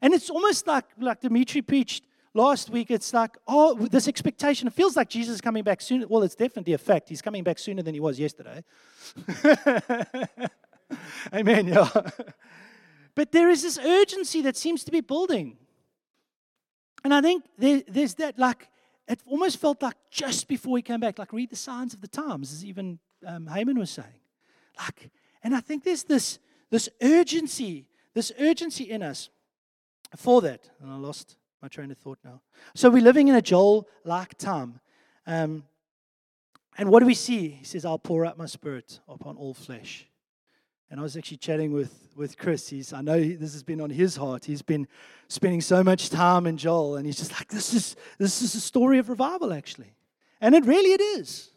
And 0.00 0.14
it's 0.14 0.30
almost 0.30 0.66
like, 0.66 0.84
like 0.98 1.20
Dimitri 1.20 1.62
preached 1.62 2.04
last 2.34 2.70
week, 2.70 2.90
it's 2.90 3.12
like, 3.12 3.36
oh, 3.46 3.74
this 3.74 4.08
expectation. 4.08 4.68
It 4.68 4.72
feels 4.72 4.96
like 4.96 5.08
Jesus 5.08 5.34
is 5.36 5.40
coming 5.40 5.64
back 5.64 5.80
soon. 5.80 6.04
Well, 6.08 6.22
it's 6.22 6.34
definitely 6.34 6.72
a 6.72 6.78
fact. 6.78 7.08
He's 7.08 7.22
coming 7.22 7.42
back 7.42 7.58
sooner 7.58 7.82
than 7.82 7.94
he 7.94 8.00
was 8.00 8.18
yesterday. 8.18 8.64
Amen. 11.34 11.68
Yeah. 11.68 11.88
But 13.14 13.32
there 13.32 13.50
is 13.50 13.62
this 13.62 13.78
urgency 13.78 14.40
that 14.40 14.56
seems 14.56 14.84
to 14.84 14.90
be 14.90 15.02
building. 15.02 15.58
And 17.04 17.12
I 17.12 17.20
think 17.20 17.44
there, 17.58 17.82
there's 17.86 18.14
that, 18.14 18.38
like, 18.38 18.68
it 19.06 19.20
almost 19.26 19.58
felt 19.58 19.82
like 19.82 19.96
just 20.10 20.48
before 20.48 20.78
he 20.78 20.82
came 20.82 21.00
back, 21.00 21.18
like, 21.18 21.32
read 21.32 21.50
the 21.50 21.56
signs 21.56 21.92
of 21.92 22.00
the 22.00 22.08
times, 22.08 22.52
as 22.52 22.64
even 22.64 22.98
um, 23.26 23.46
Haman 23.46 23.78
was 23.78 23.90
saying. 23.90 24.08
Like, 24.78 25.10
and 25.42 25.54
I 25.54 25.60
think 25.60 25.84
there's 25.84 26.04
this, 26.04 26.38
this 26.70 26.88
urgency, 27.02 27.86
this 28.14 28.32
urgency 28.38 28.84
in 28.84 29.02
us 29.02 29.28
for 30.16 30.40
that. 30.42 30.70
And 30.80 30.90
I 30.90 30.96
lost 30.96 31.36
my 31.60 31.68
train 31.68 31.90
of 31.90 31.98
thought 31.98 32.18
now. 32.24 32.40
So 32.74 32.88
we're 32.88 33.02
living 33.02 33.28
in 33.28 33.34
a 33.34 33.42
Joel 33.42 33.88
like 34.04 34.38
time. 34.38 34.80
Um, 35.26 35.64
and 36.78 36.88
what 36.88 37.00
do 37.00 37.06
we 37.06 37.14
see? 37.14 37.48
He 37.48 37.64
says, 37.64 37.84
I'll 37.84 37.98
pour 37.98 38.24
out 38.24 38.38
my 38.38 38.46
spirit 38.46 39.00
upon 39.06 39.36
all 39.36 39.54
flesh. 39.54 40.06
And 40.92 41.00
I 41.00 41.04
was 41.04 41.16
actually 41.16 41.38
chatting 41.38 41.72
with, 41.72 41.90
with 42.14 42.36
Chris. 42.36 42.68
He's, 42.68 42.92
I 42.92 43.00
know 43.00 43.18
this 43.18 43.54
has 43.54 43.62
been 43.62 43.80
on 43.80 43.88
his 43.88 44.14
heart. 44.14 44.44
He's 44.44 44.60
been 44.60 44.86
spending 45.26 45.62
so 45.62 45.82
much 45.82 46.10
time 46.10 46.46
in 46.46 46.58
Joel, 46.58 46.96
and 46.96 47.06
he's 47.06 47.16
just 47.16 47.32
like, 47.32 47.48
this 47.48 47.72
is, 47.72 47.96
this 48.18 48.42
is 48.42 48.54
a 48.54 48.60
story 48.60 48.98
of 48.98 49.08
revival, 49.08 49.54
actually. 49.54 49.94
And 50.38 50.54
it 50.54 50.66
really 50.66 50.92
it 50.92 51.00
is. 51.00 51.48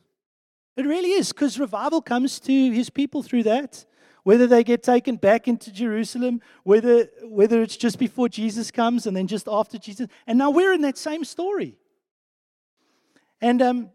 It 0.78 0.86
really 0.86 1.10
is, 1.10 1.34
because 1.34 1.60
revival 1.60 2.02
comes 2.02 2.40
to 2.40 2.72
his 2.72 2.90
people 2.90 3.24
through 3.24 3.44
that. 3.44 3.84
Whether 4.24 4.48
they 4.48 4.64
get 4.64 4.84
taken 4.84 5.18
back 5.18 5.50
into 5.50 5.70
Jerusalem, 5.70 6.42
whether, 6.64 7.10
whether 7.24 7.62
it's 7.62 7.76
just 7.76 8.00
before 8.00 8.30
Jesus 8.30 8.72
comes 8.72 9.06
and 9.06 9.18
then 9.18 9.28
just 9.28 9.50
after 9.50 9.78
Jesus. 9.78 10.08
And 10.28 10.38
now 10.38 10.50
we're 10.50 10.72
in 10.72 10.82
that 10.84 10.98
same 10.98 11.26
story. 11.26 11.76
And 13.42 13.62
um, 13.62 13.90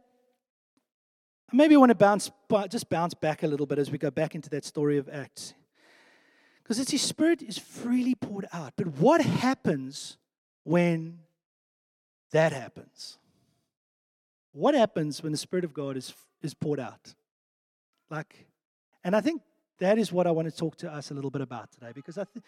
maybe 1.52 1.74
I 1.74 1.78
want 1.78 1.90
to 1.90 1.94
bounce, 1.94 2.30
just 2.68 2.88
bounce 2.88 3.14
back 3.14 3.42
a 3.42 3.46
little 3.46 3.66
bit 3.66 3.78
as 3.78 3.90
we 3.90 3.98
go 3.98 4.10
back 4.10 4.34
into 4.34 4.50
that 4.50 4.64
story 4.64 4.98
of 4.98 5.08
Acts. 5.08 5.54
Because 6.62 6.78
it's 6.78 6.90
His 6.90 7.02
Spirit 7.02 7.42
is 7.42 7.58
freely 7.58 8.14
poured 8.14 8.46
out. 8.52 8.74
But 8.76 8.86
what 8.98 9.20
happens 9.20 10.16
when 10.64 11.18
that 12.30 12.52
happens? 12.52 13.18
What 14.52 14.74
happens 14.74 15.22
when 15.22 15.32
the 15.32 15.38
Spirit 15.38 15.64
of 15.64 15.72
God 15.72 15.96
is, 15.96 16.14
is 16.42 16.54
poured 16.54 16.80
out? 16.80 17.14
Like, 18.10 18.46
and 19.04 19.14
I 19.14 19.20
think 19.20 19.42
that 19.78 19.98
is 19.98 20.12
what 20.12 20.26
I 20.26 20.30
want 20.30 20.50
to 20.50 20.56
talk 20.56 20.76
to 20.78 20.92
us 20.92 21.10
a 21.10 21.14
little 21.14 21.30
bit 21.30 21.40
about 21.40 21.72
today 21.72 21.92
because 21.94 22.18
I 22.18 22.24
think 22.24 22.44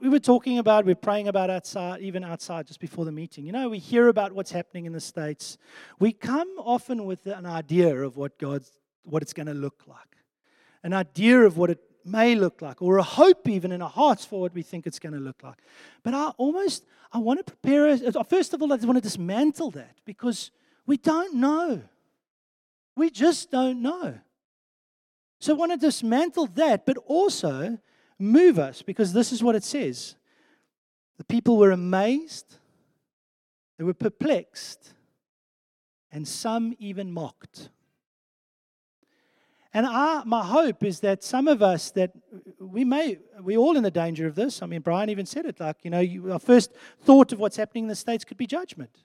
we 0.00 0.08
were 0.08 0.18
talking 0.18 0.58
about, 0.58 0.86
we 0.86 0.92
are 0.92 0.96
praying 0.96 1.28
about 1.28 1.50
outside, 1.50 2.00
even 2.00 2.24
outside 2.24 2.66
just 2.66 2.80
before 2.80 3.04
the 3.04 3.12
meeting. 3.12 3.44
You 3.44 3.52
know, 3.52 3.68
we 3.68 3.78
hear 3.78 4.08
about 4.08 4.32
what's 4.32 4.50
happening 4.50 4.86
in 4.86 4.92
the 4.92 5.00
States. 5.00 5.58
We 5.98 6.12
come 6.12 6.48
often 6.58 7.04
with 7.04 7.26
an 7.26 7.44
idea 7.44 7.94
of 7.94 8.16
what 8.16 8.38
God's, 8.38 8.72
what 9.04 9.22
it's 9.22 9.32
going 9.32 9.46
to 9.46 9.54
look 9.54 9.82
like, 9.86 10.16
an 10.82 10.94
idea 10.94 11.40
of 11.40 11.58
what 11.58 11.70
it 11.70 11.80
may 12.04 12.34
look 12.34 12.62
like, 12.62 12.80
or 12.80 12.96
a 12.96 13.02
hope 13.02 13.46
even 13.46 13.72
in 13.72 13.82
our 13.82 13.90
hearts 13.90 14.24
for 14.24 14.40
what 14.40 14.54
we 14.54 14.62
think 14.62 14.86
it's 14.86 14.98
going 14.98 15.12
to 15.12 15.20
look 15.20 15.42
like. 15.42 15.58
But 16.02 16.14
I 16.14 16.28
almost, 16.38 16.86
I 17.12 17.18
want 17.18 17.44
to 17.44 17.44
prepare 17.44 17.88
us, 17.88 18.00
uh, 18.02 18.22
first 18.22 18.54
of 18.54 18.62
all, 18.62 18.72
I 18.72 18.76
just 18.76 18.86
want 18.86 18.96
to 18.96 19.02
dismantle 19.02 19.72
that 19.72 19.96
because 20.06 20.50
we 20.86 20.96
don't 20.96 21.34
know. 21.34 21.82
We 22.96 23.10
just 23.10 23.50
don't 23.50 23.82
know. 23.82 24.18
So 25.40 25.54
I 25.54 25.56
want 25.56 25.72
to 25.72 25.78
dismantle 25.78 26.46
that, 26.54 26.86
but 26.86 26.96
also 27.06 27.78
move 28.20 28.58
us 28.58 28.82
because 28.82 29.12
this 29.12 29.32
is 29.32 29.42
what 29.42 29.54
it 29.54 29.64
says. 29.64 30.16
The 31.18 31.24
people 31.24 31.58
were 31.58 31.70
amazed, 31.70 32.56
they 33.78 33.84
were 33.84 33.94
perplexed, 33.94 34.92
and 36.12 36.26
some 36.26 36.74
even 36.78 37.12
mocked. 37.12 37.70
And 39.72 39.86
our, 39.86 40.24
my 40.24 40.44
hope 40.44 40.82
is 40.82 41.00
that 41.00 41.22
some 41.22 41.46
of 41.46 41.62
us 41.62 41.92
that 41.92 42.10
we 42.58 42.84
may, 42.84 43.18
we're 43.40 43.58
all 43.58 43.76
in 43.76 43.84
the 43.84 43.90
danger 43.90 44.26
of 44.26 44.34
this. 44.34 44.62
I 44.62 44.66
mean, 44.66 44.80
Brian 44.80 45.10
even 45.10 45.26
said 45.26 45.46
it 45.46 45.60
like, 45.60 45.76
you 45.84 45.90
know, 45.90 46.00
you, 46.00 46.32
our 46.32 46.40
first 46.40 46.72
thought 47.02 47.32
of 47.32 47.38
what's 47.38 47.56
happening 47.56 47.84
in 47.84 47.88
the 47.88 47.94
States 47.94 48.24
could 48.24 48.36
be 48.36 48.48
judgment. 48.48 49.04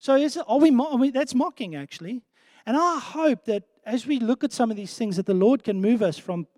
So 0.00 0.16
is 0.16 0.36
are 0.36 0.58
we, 0.58 0.74
are 0.74 0.96
we, 0.96 1.10
that's 1.10 1.34
mocking 1.34 1.76
actually. 1.76 2.22
And 2.66 2.76
I 2.76 2.98
hope 2.98 3.44
that 3.44 3.64
as 3.84 4.06
we 4.06 4.18
look 4.18 4.42
at 4.42 4.52
some 4.52 4.70
of 4.72 4.76
these 4.76 4.96
things, 4.96 5.16
that 5.16 5.26
the 5.26 5.34
Lord 5.34 5.62
can 5.62 5.80
move 5.80 6.02
us 6.02 6.18
from 6.18 6.48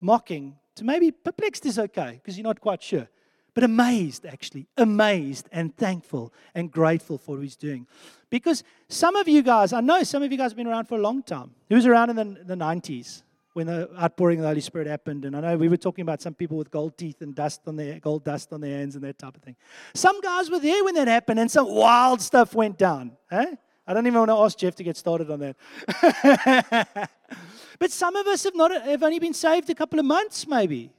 mocking 0.00 0.56
maybe 0.82 1.10
perplexed 1.10 1.66
is 1.66 1.78
okay 1.78 2.20
because 2.22 2.36
you're 2.36 2.44
not 2.44 2.60
quite 2.60 2.82
sure, 2.82 3.08
but 3.54 3.62
amazed 3.62 4.26
actually, 4.26 4.66
amazed 4.76 5.48
and 5.52 5.76
thankful 5.76 6.32
and 6.54 6.70
grateful 6.70 7.18
for 7.18 7.36
what 7.36 7.42
He's 7.42 7.56
doing. 7.56 7.86
Because 8.30 8.64
some 8.88 9.14
of 9.14 9.28
you 9.28 9.42
guys, 9.42 9.72
I 9.72 9.80
know 9.80 10.02
some 10.02 10.22
of 10.22 10.32
you 10.32 10.38
guys 10.38 10.50
have 10.50 10.56
been 10.56 10.66
around 10.66 10.86
for 10.86 10.98
a 10.98 11.00
long 11.00 11.22
time. 11.22 11.52
Who 11.68 11.76
was 11.76 11.86
around 11.86 12.10
in 12.10 12.16
the, 12.16 12.24
the 12.44 12.56
90s 12.56 13.22
when 13.52 13.68
the 13.68 13.88
outpouring 13.96 14.40
of 14.40 14.42
the 14.42 14.48
Holy 14.48 14.60
Spirit 14.60 14.88
happened? 14.88 15.24
And 15.24 15.36
I 15.36 15.40
know 15.40 15.56
we 15.56 15.68
were 15.68 15.76
talking 15.76 16.02
about 16.02 16.20
some 16.20 16.34
people 16.34 16.56
with 16.56 16.70
gold 16.72 16.98
teeth 16.98 17.22
and 17.22 17.32
dust 17.32 17.60
on 17.68 17.76
their 17.76 18.00
gold 18.00 18.24
dust 18.24 18.52
on 18.52 18.60
their 18.60 18.76
hands 18.76 18.96
and 18.96 19.04
that 19.04 19.18
type 19.18 19.36
of 19.36 19.42
thing. 19.42 19.54
Some 19.94 20.20
guys 20.20 20.50
were 20.50 20.58
there 20.58 20.82
when 20.82 20.94
that 20.96 21.06
happened, 21.06 21.38
and 21.38 21.48
some 21.48 21.72
wild 21.72 22.20
stuff 22.20 22.54
went 22.54 22.76
down. 22.76 23.12
Eh? 23.30 23.54
I 23.86 23.92
don't 23.92 24.06
even 24.06 24.18
want 24.18 24.30
to 24.30 24.36
ask 24.36 24.56
Jeff 24.58 24.74
to 24.76 24.82
get 24.82 24.96
started 24.96 25.30
on 25.30 25.40
that. 25.40 27.10
but 27.78 27.90
some 27.90 28.16
of 28.16 28.26
us 28.26 28.44
have 28.44 28.54
not 28.54 28.70
have 28.70 29.02
only 29.02 29.18
been 29.18 29.34
saved 29.34 29.68
a 29.68 29.74
couple 29.74 29.98
of 29.98 30.06
months, 30.06 30.46
maybe. 30.46 30.90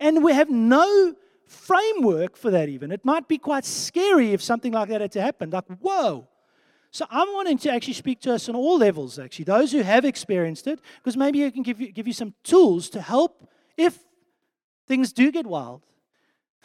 And 0.00 0.24
we 0.24 0.32
have 0.32 0.50
no 0.50 1.14
framework 1.46 2.36
for 2.36 2.50
that 2.50 2.68
even. 2.68 2.90
It 2.90 3.04
might 3.04 3.28
be 3.28 3.38
quite 3.38 3.64
scary 3.64 4.32
if 4.32 4.42
something 4.42 4.72
like 4.72 4.88
that 4.88 5.00
had 5.00 5.12
to 5.12 5.22
happen. 5.22 5.50
Like, 5.50 5.66
whoa. 5.80 6.26
So 6.90 7.06
I'm 7.10 7.32
wanting 7.32 7.58
to 7.58 7.72
actually 7.72 7.92
speak 7.94 8.20
to 8.22 8.34
us 8.34 8.48
on 8.48 8.56
all 8.56 8.78
levels, 8.78 9.18
actually. 9.18 9.44
Those 9.44 9.70
who 9.70 9.82
have 9.82 10.04
experienced 10.04 10.66
it, 10.66 10.80
because 10.96 11.16
maybe 11.16 11.44
I 11.44 11.50
can 11.50 11.62
give 11.62 11.80
you, 11.80 11.92
give 11.92 12.06
you 12.06 12.12
some 12.12 12.34
tools 12.42 12.90
to 12.90 13.00
help 13.00 13.48
if 13.76 13.98
things 14.88 15.12
do 15.12 15.30
get 15.30 15.46
wild 15.46 15.82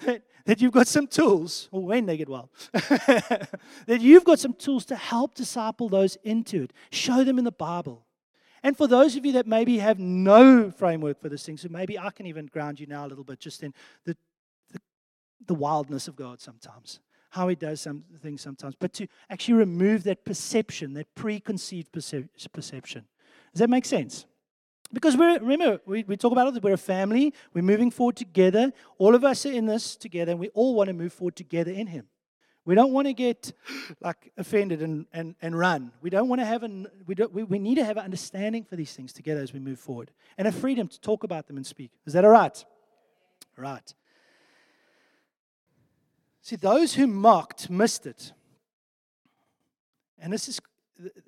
that 0.45 0.61
you've 0.61 0.71
got 0.71 0.87
some 0.87 1.07
tools, 1.07 1.69
or 1.71 1.83
when 1.83 2.05
they 2.05 2.17
get 2.17 2.29
well, 2.29 2.49
that 2.73 3.99
you've 3.99 4.23
got 4.23 4.39
some 4.39 4.53
tools 4.53 4.85
to 4.85 4.95
help 4.95 5.35
disciple 5.35 5.89
those 5.89 6.17
into 6.23 6.63
it. 6.63 6.73
Show 6.91 7.23
them 7.23 7.37
in 7.37 7.45
the 7.45 7.51
Bible. 7.51 8.05
And 8.63 8.77
for 8.77 8.87
those 8.87 9.15
of 9.15 9.25
you 9.25 9.31
that 9.33 9.47
maybe 9.47 9.79
have 9.79 9.99
no 9.99 10.69
framework 10.69 11.19
for 11.19 11.29
this 11.29 11.45
thing, 11.45 11.57
so 11.57 11.67
maybe 11.69 11.97
I 11.97 12.11
can 12.11 12.27
even 12.27 12.45
ground 12.45 12.79
you 12.79 12.85
now 12.85 13.05
a 13.05 13.07
little 13.07 13.23
bit 13.23 13.39
just 13.39 13.63
in 13.63 13.73
the, 14.05 14.15
the, 14.71 14.79
the 15.47 15.55
wildness 15.55 16.07
of 16.07 16.15
God 16.15 16.39
sometimes, 16.39 16.99
how 17.31 17.47
He 17.47 17.55
does 17.55 17.81
some 17.81 18.03
things 18.21 18.41
sometimes, 18.41 18.75
but 18.79 18.93
to 18.93 19.07
actually 19.29 19.55
remove 19.55 20.03
that 20.03 20.25
perception, 20.25 20.93
that 20.93 21.13
preconceived 21.15 21.91
perception. 21.91 23.05
Does 23.53 23.59
that 23.59 23.69
make 23.69 23.85
sense? 23.85 24.25
Because 24.93 25.15
we're, 25.15 25.39
remember, 25.39 25.79
we, 25.85 26.03
we 26.03 26.17
talk 26.17 26.31
about 26.31 26.53
it, 26.53 26.61
we're 26.61 26.73
a 26.73 26.77
family, 26.77 27.33
we're 27.53 27.61
moving 27.61 27.91
forward 27.91 28.17
together. 28.17 28.73
All 28.97 29.15
of 29.15 29.23
us 29.23 29.45
are 29.45 29.51
in 29.51 29.65
this 29.65 29.95
together, 29.95 30.31
and 30.31 30.39
we 30.39 30.49
all 30.49 30.75
want 30.75 30.87
to 30.87 30.93
move 30.93 31.13
forward 31.13 31.35
together 31.35 31.71
in 31.71 31.87
Him. 31.87 32.07
We 32.65 32.75
don't 32.75 32.91
want 32.91 33.07
to 33.07 33.13
get 33.13 33.53
like 34.01 34.31
offended 34.37 34.81
and, 34.81 35.05
and, 35.13 35.35
and 35.41 35.57
run. 35.57 35.91
We 36.01 36.09
don't 36.09 36.27
want 36.27 36.41
to 36.41 36.45
have 36.45 36.63
an, 36.63 36.87
we, 37.07 37.15
don't, 37.15 37.33
we, 37.33 37.43
we 37.43 37.57
need 37.57 37.75
to 37.75 37.85
have 37.85 37.97
an 37.97 38.03
understanding 38.03 38.63
for 38.63 38.75
these 38.75 38.93
things 38.93 39.13
together 39.13 39.41
as 39.41 39.53
we 39.53 39.59
move 39.59 39.79
forward 39.79 40.11
and 40.37 40.47
a 40.47 40.51
freedom 40.51 40.87
to 40.87 40.99
talk 40.99 41.23
about 41.23 41.47
them 41.47 41.57
and 41.57 41.65
speak. 41.65 41.91
Is 42.05 42.13
that 42.13 42.25
all 42.25 42.31
right? 42.31 42.63
Right. 43.57 43.93
See, 46.41 46.55
those 46.55 46.95
who 46.95 47.07
mocked 47.07 47.69
missed 47.69 48.05
it. 48.05 48.33
And 50.19 50.31
this 50.31 50.47
is, 50.47 50.59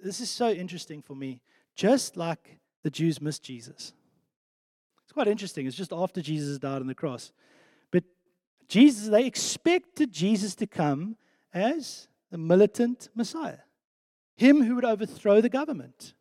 this 0.04 0.20
is 0.20 0.30
so 0.30 0.50
interesting 0.50 1.02
for 1.02 1.16
me. 1.16 1.42
Just 1.76 2.18
like 2.18 2.60
the 2.84 2.90
Jews 2.90 3.22
missed 3.22 3.44
Jesus. 3.44 3.94
It's 5.04 5.14
quite 5.14 5.28
interesting. 5.28 5.66
It's 5.66 5.76
just 5.76 5.94
after 5.94 6.22
Jesus 6.22 6.60
died 6.60 6.82
on 6.82 6.88
the 6.88 6.96
cross. 6.96 7.32
But 7.92 8.04
Jesus, 8.68 9.10
they 9.10 9.26
expected 9.26 10.12
Jesus 10.12 10.56
to 10.56 10.68
come 10.68 11.18
as 11.54 12.08
the 12.32 12.38
militant 12.38 13.10
Messiah, 13.16 13.60
him 14.36 14.64
who 14.64 14.76
would 14.76 14.86
overthrow 14.86 15.42
the 15.42 15.50
government. 15.50 16.14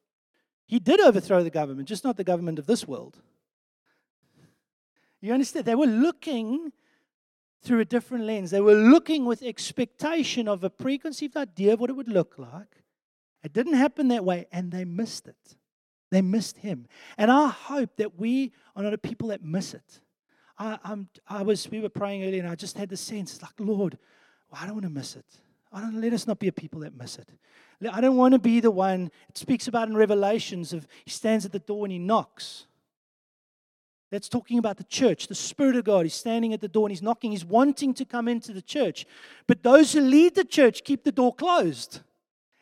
He 0.67 0.79
did 0.79 1.01
overthrow 1.01 1.43
the 1.43 1.51
government, 1.51 1.89
just 1.89 2.05
not 2.05 2.17
the 2.17 2.25
government 2.25 2.59
of 2.59 2.67
this 2.67 2.87
world. 2.87 3.19
You 5.21 5.33
understand? 5.33 5.65
They 5.65 5.75
were 5.75 5.87
looking 5.87 6.73
through 7.63 7.81
a 7.81 7.85
different 7.85 8.25
lens. 8.25 8.51
They 8.51 8.61
were 8.61 8.75
looking 8.75 9.25
with 9.25 9.43
expectation 9.43 10.49
of 10.49 10.65
a 10.65 10.71
preconceived 10.71 11.37
idea 11.37 11.75
of 11.75 11.81
what 11.81 11.91
it 11.91 11.97
would 11.97 12.09
look 12.09 12.35
like. 12.37 12.83
It 13.45 13.53
didn't 13.53 13.75
happen 13.75 14.09
that 14.09 14.25
way, 14.25 14.47
and 14.53 14.73
they 14.73 14.85
missed 14.85 15.29
it. 15.29 15.57
They 16.13 16.21
missed 16.21 16.59
him. 16.59 16.87
And 17.17 17.31
I 17.31 17.49
hope 17.49 17.97
that 17.97 18.21
we 18.21 18.53
are 18.77 18.83
not 18.83 18.93
a 18.93 18.99
people 18.99 19.29
that 19.29 19.43
miss 19.43 19.73
it. 19.73 20.01
I, 20.59 20.79
I'm, 20.85 21.09
I 21.27 21.43
was, 21.43 21.71
we 21.71 21.81
were 21.81 21.89
praying 21.89 22.23
earlier, 22.23 22.43
and 22.43 22.51
I 22.51 22.55
just 22.55 22.77
had 22.77 22.91
the 22.91 22.99
sense, 22.99 23.41
like, 23.41 23.55
Lord, 23.59 23.97
well, 24.51 24.61
I 24.63 24.67
don't 24.67 24.75
want 24.75 24.85
to 24.85 24.91
miss 24.91 25.17
it. 25.17 25.25
I 25.73 25.81
don't 25.81 26.03
let 26.03 26.13
us 26.13 26.27
not 26.27 26.39
be 26.39 26.49
a 26.49 26.53
people 26.53 26.81
that 26.81 26.95
miss 26.95 27.17
it. 27.17 27.31
I 27.91 28.03
don't 28.03 28.19
want 28.19 28.33
to 28.33 28.39
be 28.39 28.61
the 28.61 28.71
one. 28.71 29.11
It 29.31 29.39
speaks 29.39 29.69
about 29.69 29.89
in 29.89 29.97
Revelations 29.97 30.75
of 30.75 30.87
he 31.07 31.11
stands 31.11 31.47
at 31.47 31.53
the 31.53 31.59
door 31.59 31.87
and 31.87 31.93
he 31.93 31.99
knocks. 31.99 32.67
That's 34.11 34.29
talking 34.29 34.59
about 34.59 34.77
the 34.77 34.85
church. 34.85 35.29
The 35.29 35.35
Spirit 35.35 35.77
of 35.77 35.85
God 35.85 36.05
is 36.05 36.13
standing 36.13 36.53
at 36.53 36.61
the 36.61 36.69
door 36.69 36.87
and 36.87 36.93
He's 36.93 37.01
knocking. 37.01 37.31
He's 37.31 37.47
wanting 37.47 37.95
to 37.95 38.05
come 38.05 38.29
into 38.29 38.53
the 38.53 38.61
church. 38.61 39.07
But 39.47 39.63
those 39.63 39.95
who 39.95 40.03
lead 40.03 40.35
the 40.35 40.45
church 40.45 40.85
keep 40.85 41.03
the 41.03 41.11
door 41.11 41.35
closed 41.35 42.01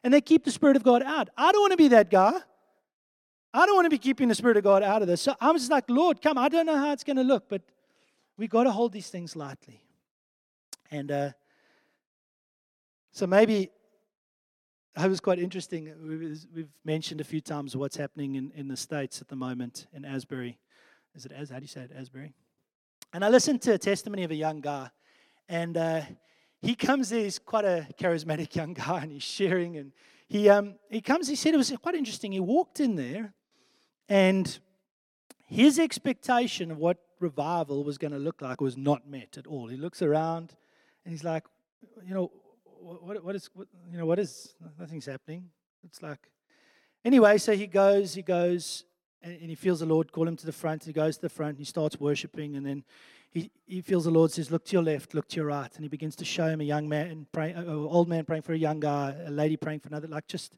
and 0.04 0.14
they 0.14 0.20
keep 0.20 0.44
the 0.44 0.52
Spirit 0.52 0.76
of 0.76 0.84
God 0.84 1.02
out. 1.02 1.28
I 1.36 1.50
don't 1.50 1.60
want 1.60 1.72
to 1.72 1.76
be 1.76 1.88
that 1.88 2.08
guy. 2.08 2.34
I 3.52 3.66
don't 3.66 3.74
want 3.74 3.86
to 3.86 3.90
be 3.90 3.98
keeping 3.98 4.28
the 4.28 4.34
Spirit 4.34 4.56
of 4.56 4.64
God 4.64 4.82
out 4.82 5.02
of 5.02 5.08
this. 5.08 5.22
So 5.22 5.34
I'm 5.40 5.56
just 5.56 5.70
like, 5.70 5.84
Lord, 5.88 6.22
come. 6.22 6.38
I 6.38 6.48
don't 6.48 6.66
know 6.66 6.76
how 6.76 6.92
it's 6.92 7.04
going 7.04 7.16
to 7.16 7.24
look, 7.24 7.48
but 7.48 7.62
we've 8.36 8.50
got 8.50 8.64
to 8.64 8.70
hold 8.70 8.92
these 8.92 9.08
things 9.08 9.34
lightly. 9.34 9.82
And 10.90 11.10
uh, 11.10 11.30
so 13.10 13.26
maybe 13.26 13.70
it 14.96 15.08
was 15.08 15.20
quite 15.20 15.38
interesting. 15.38 15.92
We've 16.54 16.68
mentioned 16.84 17.20
a 17.20 17.24
few 17.24 17.40
times 17.40 17.76
what's 17.76 17.96
happening 17.96 18.36
in, 18.36 18.52
in 18.54 18.68
the 18.68 18.76
States 18.76 19.20
at 19.20 19.28
the 19.28 19.36
moment 19.36 19.86
in 19.92 20.04
Asbury. 20.04 20.58
Is 21.14 21.26
it 21.26 21.32
As? 21.32 21.50
How 21.50 21.56
do 21.56 21.62
you 21.62 21.68
say 21.68 21.82
it? 21.82 21.92
Asbury? 21.96 22.34
And 23.12 23.24
I 23.24 23.28
listened 23.28 23.62
to 23.62 23.74
a 23.74 23.78
testimony 23.78 24.22
of 24.22 24.30
a 24.30 24.36
young 24.36 24.60
guy. 24.60 24.90
And 25.48 25.76
uh, 25.76 26.02
he 26.62 26.76
comes 26.76 27.08
there, 27.10 27.24
he's 27.24 27.40
quite 27.40 27.64
a 27.64 27.88
charismatic 27.98 28.54
young 28.54 28.74
guy, 28.74 29.00
and 29.02 29.10
he's 29.10 29.24
sharing. 29.24 29.76
And 29.76 29.92
he, 30.28 30.48
um, 30.48 30.74
he 30.88 31.00
comes, 31.00 31.26
he 31.26 31.34
said 31.34 31.54
it 31.54 31.56
was 31.56 31.72
quite 31.82 31.96
interesting. 31.96 32.30
He 32.30 32.40
walked 32.40 32.78
in 32.78 32.94
there, 32.94 33.34
and 34.10 34.58
his 35.46 35.78
expectation 35.78 36.70
of 36.70 36.78
what 36.78 36.98
revival 37.20 37.84
was 37.84 37.96
going 37.96 38.12
to 38.12 38.18
look 38.18 38.42
like 38.42 38.60
was 38.60 38.76
not 38.76 39.08
met 39.08 39.38
at 39.38 39.46
all. 39.46 39.68
He 39.68 39.76
looks 39.76 40.02
around, 40.02 40.54
and 41.04 41.12
he's 41.12 41.24
like, 41.24 41.44
you 42.06 42.12
know, 42.12 42.30
what, 42.80 43.24
what 43.24 43.36
is, 43.36 43.48
what, 43.54 43.68
you 43.90 43.96
know, 43.96 44.06
what 44.06 44.18
is, 44.18 44.54
nothing's 44.78 45.06
happening. 45.06 45.50
It's 45.84 46.02
like, 46.02 46.30
anyway, 47.04 47.38
so 47.38 47.54
he 47.54 47.66
goes, 47.66 48.14
he 48.14 48.22
goes, 48.22 48.84
and, 49.22 49.32
and 49.40 49.48
he 49.48 49.54
feels 49.54 49.80
the 49.80 49.86
Lord 49.86 50.10
call 50.10 50.26
him 50.26 50.36
to 50.36 50.46
the 50.46 50.52
front. 50.52 50.84
He 50.84 50.92
goes 50.92 51.16
to 51.16 51.22
the 51.22 51.28
front, 51.28 51.50
and 51.50 51.58
he 51.58 51.64
starts 51.64 52.00
worshiping, 52.00 52.56
and 52.56 52.66
then 52.66 52.84
he, 53.30 53.52
he 53.64 53.80
feels 53.80 54.04
the 54.04 54.10
Lord 54.10 54.32
says, 54.32 54.50
Look 54.50 54.64
to 54.66 54.72
your 54.72 54.82
left, 54.82 55.14
look 55.14 55.28
to 55.28 55.36
your 55.36 55.46
right. 55.46 55.72
And 55.72 55.84
he 55.84 55.88
begins 55.88 56.16
to 56.16 56.24
show 56.24 56.48
him 56.48 56.60
a 56.60 56.64
young 56.64 56.88
man, 56.88 57.26
pray, 57.30 57.52
an 57.52 57.68
old 57.68 58.08
man 58.08 58.24
praying 58.24 58.42
for 58.42 58.54
a 58.54 58.58
young 58.58 58.80
guy, 58.80 59.14
a 59.24 59.30
lady 59.30 59.56
praying 59.56 59.80
for 59.80 59.88
another, 59.88 60.08
like 60.08 60.26
just 60.26 60.56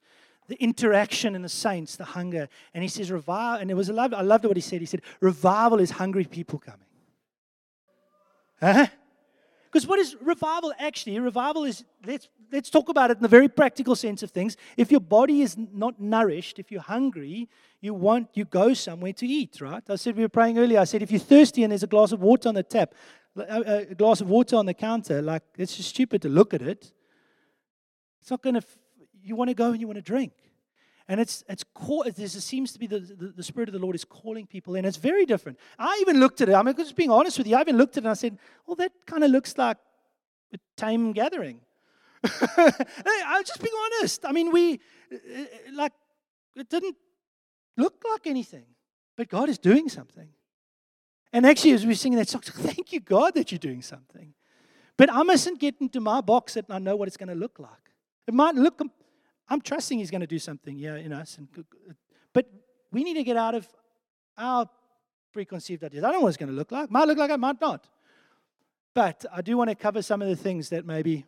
the 0.53 0.63
interaction 0.63 1.35
in 1.35 1.43
the 1.43 1.49
saints, 1.49 1.97
the 1.97 2.05
hunger. 2.05 2.49
And 2.75 2.83
he 2.83 2.89
says, 2.89 3.11
Revival. 3.11 3.61
And 3.61 3.71
it 3.71 3.75
was, 3.75 3.89
loved, 3.89 4.15
I 4.15 4.21
loved 4.21 4.45
what 4.45 4.57
he 4.57 4.61
said. 4.61 4.81
He 4.81 4.87
said, 4.87 5.03
Revival 5.21 5.81
is 5.81 5.91
hungry 5.91 6.25
people 6.25 6.59
coming. 6.59 6.87
Huh? 8.61 8.87
Because 9.65 9.87
what 9.87 9.99
is 9.99 10.15
revival 10.21 10.75
actually? 10.79 11.19
Revival 11.19 11.65
is, 11.65 11.83
let's, 12.05 12.29
let's 12.53 12.69
talk 12.69 12.91
about 12.91 13.11
it 13.11 13.17
in 13.17 13.23
the 13.23 13.29
very 13.29 13.49
practical 13.49 13.97
sense 13.97 14.23
of 14.23 14.31
things. 14.31 14.59
If 14.77 14.91
your 14.91 15.01
body 15.01 15.41
is 15.41 15.57
not 15.57 15.99
nourished, 15.99 16.59
if 16.59 16.71
you're 16.71 16.83
hungry, 16.83 17.49
you 17.81 17.95
want, 17.95 18.29
you 18.35 18.45
go 18.45 18.75
somewhere 18.75 19.15
to 19.15 19.27
eat, 19.27 19.63
right? 19.63 19.83
I 19.89 19.97
said, 19.97 20.15
we 20.15 20.23
were 20.23 20.29
praying 20.29 20.59
earlier, 20.59 20.79
I 20.79 20.85
said, 20.85 21.01
if 21.03 21.11
you're 21.11 21.19
thirsty 21.19 21.63
and 21.63 21.73
there's 21.73 21.83
a 21.83 21.87
glass 21.87 22.13
of 22.13 22.21
water 22.21 22.51
on 22.51 22.55
the 22.55 22.63
tap, 22.63 22.95
a, 23.35 23.41
uh, 23.41 23.61
uh, 23.61 23.85
a 23.91 23.95
glass 23.95 24.21
of 24.21 24.29
water 24.29 24.57
on 24.57 24.67
the 24.67 24.75
counter, 24.75 25.23
like, 25.23 25.43
it's 25.57 25.75
just 25.75 25.89
stupid 25.89 26.21
to 26.21 26.29
look 26.29 26.53
at 26.53 26.61
it. 26.61 26.93
It's 28.21 28.31
not 28.31 28.43
going 28.43 28.57
to, 28.57 28.63
you 29.23 29.37
want 29.37 29.49
to 29.49 29.55
go 29.55 29.71
and 29.71 29.81
you 29.81 29.87
want 29.87 29.97
to 29.97 30.03
drink. 30.03 30.33
And 31.09 31.21
it's, 31.21 31.43
it's 31.49 31.65
call, 31.75 32.05
there 32.05 32.29
seems 32.29 32.73
to 32.73 32.79
be 32.79 32.87
the, 32.87 33.01
the, 33.01 33.33
the, 33.37 33.43
Spirit 33.43 33.69
of 33.69 33.73
the 33.73 33.79
Lord 33.79 33.95
is 33.95 34.05
calling 34.05 34.47
people 34.47 34.77
in. 34.77 34.85
It's 34.85 34.97
very 34.97 35.27
different. 35.27 35.59
I 35.79 35.99
even 36.01 36.21
looked 36.21 36.41
at 36.41 36.49
it. 36.49 36.55
I'm 36.55 36.73
just 36.77 36.95
being 36.95 37.11
honest 37.11 37.39
with 37.39 37.47
you. 37.47 37.57
I 37.57 37.61
even 37.61 37.77
looked 37.77 37.97
at 37.97 38.05
it 38.05 38.07
and 38.07 38.11
I 38.11 38.15
said, 38.15 38.39
well, 38.67 38.77
that 38.77 38.93
kind 39.05 39.25
of 39.25 39.31
looks 39.31 39.59
like 39.59 39.79
a 40.55 40.59
tame 40.77 41.13
gathering. 41.13 41.61
I'm 42.25 43.45
just 43.45 43.61
being 43.61 43.75
honest. 43.85 44.25
I 44.25 44.33
mean, 44.33 44.53
we, 44.53 44.75
uh, 45.13 45.17
like, 45.75 45.93
it 46.55 46.69
didn't 46.69 46.97
look 47.77 48.03
like 48.09 48.27
anything, 48.27 48.67
but 49.17 49.29
God 49.29 49.49
is 49.49 49.59
doing 49.59 49.89
something. 49.89 50.29
And 51.33 51.47
actually, 51.47 51.73
as 51.73 51.85
we 51.85 51.93
are 51.93 51.97
singing 51.97 52.19
that 52.19 52.29
song, 52.29 52.43
thank 52.45 52.93
you, 52.93 53.01
God, 53.01 53.35
that 53.35 53.51
you're 53.51 53.59
doing 53.59 53.83
something. 53.83 54.35
But 54.97 55.13
I 55.13 55.23
mustn't 55.23 55.59
get 55.59 55.77
into 55.81 56.01
my 56.01 56.21
box 56.21 56.55
that 56.55 56.67
I 56.69 56.79
know 56.79 56.95
what 56.95 57.09
it's 57.09 57.17
going 57.17 57.31
to 57.31 57.35
look 57.35 57.59
like. 57.59 57.91
It 58.29 58.35
might 58.35 58.55
look 58.55 58.81
I'm 59.53 59.61
trusting 59.61 59.99
He's 59.99 60.11
going 60.11 60.23
to 60.23 60.27
do 60.27 60.39
something 60.39 60.79
yeah, 60.79 60.97
in 60.97 61.13
us. 61.13 61.37
And, 61.37 61.49
but 62.33 62.47
we 62.91 63.05
need 63.05 63.15
to 63.15 63.23
get 63.23 63.37
out 63.37 63.55
of 63.55 63.69
our 64.39 64.69
preconceived 65.33 65.85
ideas. 65.85 66.05
I 66.05 66.09
don't 66.09 66.21
know 66.21 66.23
what 66.23 66.29
it's 66.29 66.37
going 66.37 66.49
to 66.49 66.55
look 66.55 66.73
like. 66.73 66.91
Might 66.91 67.07
look 67.07 67.19
like 67.19 67.31
it, 67.31 67.39
might 67.39 67.61
not. 67.61 67.87
But 68.95 69.25
I 69.33 69.43
do 69.43 69.57
want 69.57 69.71
to 69.71 69.77
cover 69.77 70.03
some 70.03 70.23
of 70.23 70.29
the 70.29 70.37
things 70.37 70.71
that 70.71 70.87
maybe 70.87 71.27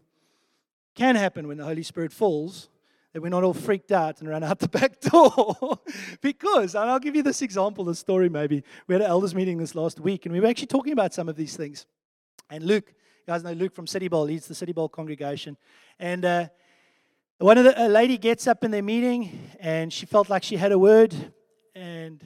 can 0.94 1.16
happen 1.16 1.48
when 1.48 1.58
the 1.58 1.64
Holy 1.64 1.82
Spirit 1.82 2.12
falls, 2.12 2.68
that 3.12 3.20
we're 3.20 3.28
not 3.28 3.44
all 3.44 3.54
freaked 3.54 3.92
out 3.92 4.20
and 4.20 4.28
run 4.28 4.42
out 4.42 4.58
the 4.58 4.68
back 4.80 5.00
door. 5.00 5.78
because, 6.20 6.74
and 6.74 6.90
I'll 6.90 6.98
give 6.98 7.16
you 7.16 7.22
this 7.22 7.42
example, 7.42 7.84
this 7.84 7.98
story 7.98 8.28
maybe. 8.28 8.62
We 8.86 8.94
had 8.94 9.02
an 9.02 9.08
elders 9.08 9.34
meeting 9.34 9.58
this 9.58 9.74
last 9.74 10.00
week, 10.00 10.24
and 10.24 10.32
we 10.32 10.40
were 10.40 10.46
actually 10.46 10.68
talking 10.68 10.92
about 10.92 11.12
some 11.12 11.28
of 11.28 11.36
these 11.36 11.56
things. 11.56 11.86
And 12.48 12.64
Luke, 12.64 12.86
you 12.88 13.32
guys 13.32 13.44
know 13.44 13.52
Luke 13.52 13.74
from 13.74 13.86
City 13.86 14.08
Bowl, 14.08 14.24
leads 14.24 14.46
the 14.46 14.54
City 14.54 14.72
Bowl 14.72 14.88
congregation. 14.88 15.56
And 15.98 16.24
uh, 16.24 16.48
one 17.38 17.58
of 17.58 17.64
the 17.64 17.86
a 17.86 17.88
lady 17.88 18.16
gets 18.16 18.46
up 18.46 18.64
in 18.64 18.70
their 18.70 18.82
meeting 18.82 19.50
and 19.60 19.92
she 19.92 20.06
felt 20.06 20.28
like 20.28 20.42
she 20.42 20.56
had 20.56 20.72
a 20.72 20.78
word, 20.78 21.14
and 21.74 22.22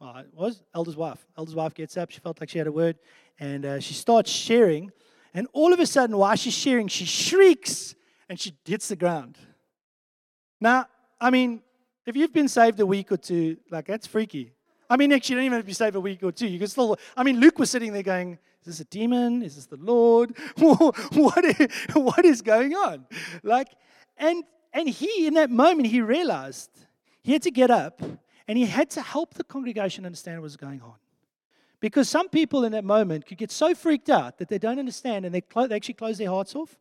well, 0.00 0.16
it 0.18 0.28
was 0.32 0.62
elder's 0.74 0.96
wife. 0.96 1.26
Elder's 1.36 1.54
wife 1.54 1.74
gets 1.74 1.96
up. 1.96 2.10
She 2.10 2.20
felt 2.20 2.40
like 2.40 2.50
she 2.50 2.58
had 2.58 2.66
a 2.66 2.72
word, 2.72 2.96
and 3.40 3.64
uh, 3.66 3.80
she 3.80 3.94
starts 3.94 4.30
sharing. 4.30 4.92
And 5.34 5.48
all 5.52 5.72
of 5.72 5.80
a 5.80 5.86
sudden, 5.86 6.16
while 6.16 6.36
she's 6.36 6.54
sharing, 6.54 6.88
she 6.88 7.04
shrieks 7.04 7.94
and 8.28 8.38
she 8.38 8.54
hits 8.64 8.88
the 8.88 8.96
ground. 8.96 9.36
Now, 10.60 10.86
I 11.20 11.30
mean, 11.30 11.62
if 12.06 12.16
you've 12.16 12.32
been 12.32 12.48
saved 12.48 12.78
a 12.80 12.86
week 12.86 13.10
or 13.12 13.16
two, 13.16 13.56
like 13.70 13.86
that's 13.86 14.06
freaky. 14.06 14.52
I 14.88 14.96
mean, 14.96 15.12
actually, 15.12 15.34
you 15.34 15.38
don't 15.40 15.46
even 15.46 15.56
have 15.56 15.64
to 15.64 15.66
be 15.66 15.72
saved 15.72 15.96
a 15.96 16.00
week 16.00 16.22
or 16.22 16.30
two. 16.30 16.46
You 16.46 16.58
can 16.58 16.68
still. 16.68 16.96
I 17.16 17.24
mean, 17.24 17.40
Luke 17.40 17.58
was 17.58 17.70
sitting 17.70 17.92
there 17.92 18.04
going, 18.04 18.38
"Is 18.60 18.66
this 18.66 18.80
a 18.80 18.84
demon? 18.84 19.42
Is 19.42 19.56
this 19.56 19.66
the 19.66 19.76
Lord? 19.76 20.36
what 20.56 21.44
is, 21.44 21.68
what 21.94 22.24
is 22.24 22.42
going 22.42 22.74
on?" 22.74 23.06
Like, 23.42 23.68
and, 24.18 24.44
and 24.72 24.88
he, 24.88 25.26
in 25.26 25.34
that 25.34 25.50
moment, 25.50 25.88
he 25.88 26.00
realized 26.00 26.70
he 27.22 27.32
had 27.32 27.42
to 27.42 27.50
get 27.50 27.70
up 27.70 28.00
and 28.48 28.58
he 28.58 28.66
had 28.66 28.90
to 28.90 29.02
help 29.02 29.34
the 29.34 29.44
congregation 29.44 30.06
understand 30.06 30.38
what 30.38 30.44
was 30.44 30.56
going 30.56 30.80
on. 30.82 30.94
Because 31.80 32.08
some 32.08 32.28
people 32.28 32.64
in 32.64 32.72
that 32.72 32.84
moment 32.84 33.26
could 33.26 33.38
get 33.38 33.50
so 33.50 33.74
freaked 33.74 34.08
out 34.08 34.38
that 34.38 34.48
they 34.48 34.58
don't 34.58 34.78
understand 34.78 35.24
and 35.26 35.34
they, 35.34 35.40
clo- 35.40 35.66
they 35.66 35.76
actually 35.76 35.94
close 35.94 36.18
their 36.18 36.30
hearts 36.30 36.54
off. 36.54 36.78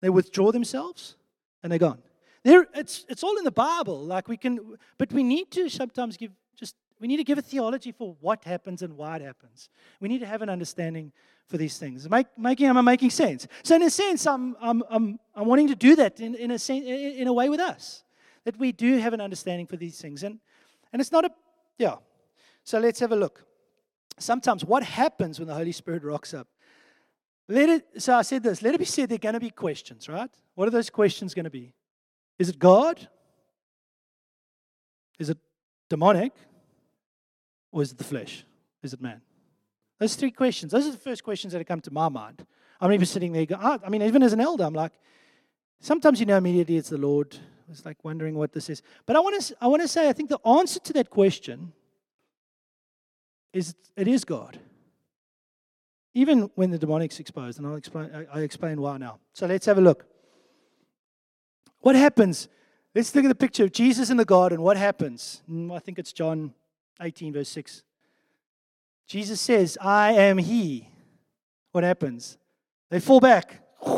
They 0.00 0.10
withdraw 0.10 0.52
themselves 0.52 1.16
and 1.62 1.70
they're 1.72 1.78
gone. 1.78 2.02
It's, 2.44 3.04
it's 3.08 3.22
all 3.22 3.36
in 3.38 3.44
the 3.44 3.50
Bible. 3.50 4.00
Like 4.00 4.28
we 4.28 4.36
can, 4.36 4.76
but 4.98 5.12
we 5.12 5.22
need 5.22 5.50
to 5.52 5.68
sometimes 5.68 6.16
give 6.16 6.32
just 6.56 6.74
we 7.00 7.08
need 7.08 7.16
to 7.16 7.24
give 7.24 7.38
a 7.38 7.42
theology 7.42 7.92
for 7.92 8.14
what 8.20 8.44
happens 8.44 8.82
and 8.82 8.96
why 8.96 9.16
it 9.16 9.22
happens. 9.22 9.70
We 10.00 10.08
need 10.08 10.18
to 10.18 10.26
have 10.26 10.42
an 10.42 10.50
understanding 10.50 11.12
for 11.48 11.56
these 11.56 11.78
things. 11.78 12.08
Make, 12.08 12.26
making, 12.38 12.66
am 12.66 12.76
I 12.76 12.82
making 12.82 13.10
sense? 13.10 13.48
So, 13.62 13.74
in 13.74 13.82
a 13.82 13.90
sense, 13.90 14.26
I'm, 14.26 14.54
I'm, 14.60 14.82
I'm, 14.88 15.18
I'm 15.34 15.46
wanting 15.46 15.68
to 15.68 15.74
do 15.74 15.96
that 15.96 16.20
in, 16.20 16.34
in, 16.34 16.50
a 16.50 16.58
sen- 16.58 16.84
in 16.84 17.26
a 17.26 17.32
way 17.32 17.48
with 17.48 17.58
us, 17.58 18.04
that 18.44 18.58
we 18.58 18.70
do 18.70 18.98
have 18.98 19.14
an 19.14 19.20
understanding 19.20 19.66
for 19.66 19.76
these 19.76 20.00
things. 20.00 20.22
And, 20.22 20.38
and 20.92 21.00
it's 21.00 21.10
not 21.10 21.24
a, 21.24 21.30
yeah. 21.78 21.96
So, 22.64 22.78
let's 22.78 23.00
have 23.00 23.12
a 23.12 23.16
look. 23.16 23.44
Sometimes, 24.18 24.64
what 24.64 24.82
happens 24.82 25.38
when 25.38 25.48
the 25.48 25.54
Holy 25.54 25.72
Spirit 25.72 26.04
rocks 26.04 26.34
up? 26.34 26.48
Let 27.48 27.68
it, 27.70 28.02
so, 28.02 28.14
I 28.14 28.22
said 28.22 28.42
this 28.42 28.62
let 28.62 28.74
it 28.74 28.78
be 28.78 28.84
said 28.84 29.08
there 29.08 29.16
are 29.16 29.18
going 29.18 29.34
to 29.34 29.40
be 29.40 29.50
questions, 29.50 30.08
right? 30.08 30.30
What 30.54 30.68
are 30.68 30.70
those 30.70 30.90
questions 30.90 31.32
going 31.32 31.44
to 31.44 31.50
be? 31.50 31.72
Is 32.38 32.50
it 32.50 32.58
God? 32.58 33.08
Is 35.18 35.30
it 35.30 35.38
demonic? 35.88 36.32
Or 37.72 37.82
is 37.82 37.92
it 37.92 37.98
the 37.98 38.04
flesh? 38.04 38.44
Is 38.82 38.92
it 38.92 39.00
man? 39.00 39.20
Those 39.98 40.14
three 40.14 40.30
questions, 40.30 40.72
those 40.72 40.86
are 40.86 40.92
the 40.92 40.96
first 40.96 41.22
questions 41.22 41.52
that 41.52 41.58
have 41.58 41.66
come 41.66 41.80
to 41.82 41.92
my 41.92 42.08
mind. 42.08 42.46
I'm 42.80 42.92
even 42.92 43.06
sitting 43.06 43.32
there, 43.32 43.44
going, 43.44 43.60
oh, 43.62 43.78
I 43.84 43.90
mean, 43.90 44.02
even 44.02 44.22
as 44.22 44.32
an 44.32 44.40
elder, 44.40 44.64
I'm 44.64 44.74
like, 44.74 44.92
sometimes 45.80 46.18
you 46.18 46.26
know 46.26 46.38
immediately 46.38 46.78
it's 46.78 46.88
the 46.88 46.98
Lord. 46.98 47.36
It's 47.70 47.84
like 47.84 48.02
wondering 48.02 48.34
what 48.34 48.52
this 48.52 48.70
is. 48.70 48.82
But 49.06 49.16
I 49.16 49.20
want 49.20 49.40
to, 49.40 49.56
I 49.60 49.66
want 49.66 49.82
to 49.82 49.88
say, 49.88 50.08
I 50.08 50.12
think 50.12 50.28
the 50.28 50.40
answer 50.46 50.80
to 50.80 50.92
that 50.94 51.10
question 51.10 51.72
is 53.52 53.74
it 53.96 54.08
is 54.08 54.24
God. 54.24 54.58
Even 56.14 56.50
when 56.56 56.70
the 56.70 56.78
demonic's 56.78 57.20
exposed, 57.20 57.58
and 57.58 57.66
I'll 57.66 57.76
explain, 57.76 58.10
I 58.32 58.40
explain 58.40 58.80
why 58.80 58.98
now. 58.98 59.20
So 59.32 59.46
let's 59.46 59.66
have 59.66 59.78
a 59.78 59.80
look. 59.80 60.06
What 61.80 61.94
happens? 61.94 62.48
Let's 62.94 63.14
look 63.14 63.24
at 63.24 63.28
the 63.28 63.34
picture 63.36 63.64
of 63.64 63.72
Jesus 63.72 64.10
in 64.10 64.16
the 64.16 64.24
garden. 64.24 64.62
What 64.62 64.76
happens? 64.76 65.42
Mm, 65.48 65.72
I 65.74 65.78
think 65.78 65.98
it's 65.98 66.12
John 66.12 66.52
18, 67.00 67.32
verse 67.32 67.48
6. 67.48 67.82
Jesus 69.06 69.40
says, 69.40 69.78
I 69.80 70.12
am 70.12 70.38
He. 70.38 70.88
What 71.72 71.84
happens? 71.84 72.38
They 72.90 73.00
fall 73.00 73.20
back. 73.20 73.62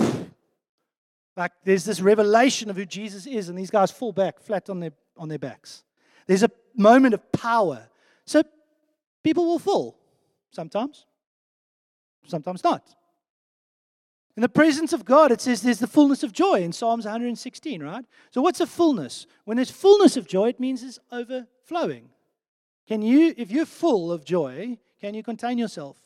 Like 1.35 1.53
there's 1.65 1.87
this 1.87 2.03
revelation 2.03 2.69
of 2.69 2.77
who 2.77 2.85
Jesus 2.85 3.27
is, 3.27 3.49
and 3.49 3.59
these 3.59 3.71
guys 3.71 3.91
fall 3.91 4.13
back 4.13 4.39
flat 4.39 4.69
on 4.69 4.81
their, 4.81 4.93
on 5.17 5.31
their 5.31 5.39
backs. 5.39 5.83
There's 6.27 6.43
a 6.43 6.51
moment 6.77 7.15
of 7.15 7.33
power. 7.33 7.89
So 8.27 8.43
people 9.25 9.47
will 9.47 9.59
fall 9.59 9.99
sometimes, 10.51 11.07
sometimes 12.27 12.63
not. 12.63 12.95
In 14.37 14.41
the 14.41 14.49
presence 14.49 14.93
of 14.93 15.05
God, 15.05 15.31
it 15.31 15.41
says 15.41 15.61
there's 15.61 15.79
the 15.79 15.87
fullness 15.87 16.23
of 16.23 16.33
joy 16.33 16.63
in 16.63 16.73
Psalms 16.73 17.05
116, 17.05 17.83
right? 17.83 18.05
So, 18.31 18.41
what's 18.41 18.61
a 18.61 18.67
fullness? 18.67 19.27
When 19.45 19.57
there's 19.57 19.71
fullness 19.71 20.17
of 20.17 20.27
joy, 20.27 20.49
it 20.49 20.61
means 20.61 20.83
it's 20.83 20.99
overflowing. 21.11 22.09
Can 22.87 23.03
you, 23.03 23.35
if 23.37 23.51
you're 23.51 23.67
full 23.67 24.13
of 24.13 24.25
joy, 24.25 24.79
can 25.01 25.15
you 25.15 25.23
contain 25.23 25.59
yourself? 25.59 25.97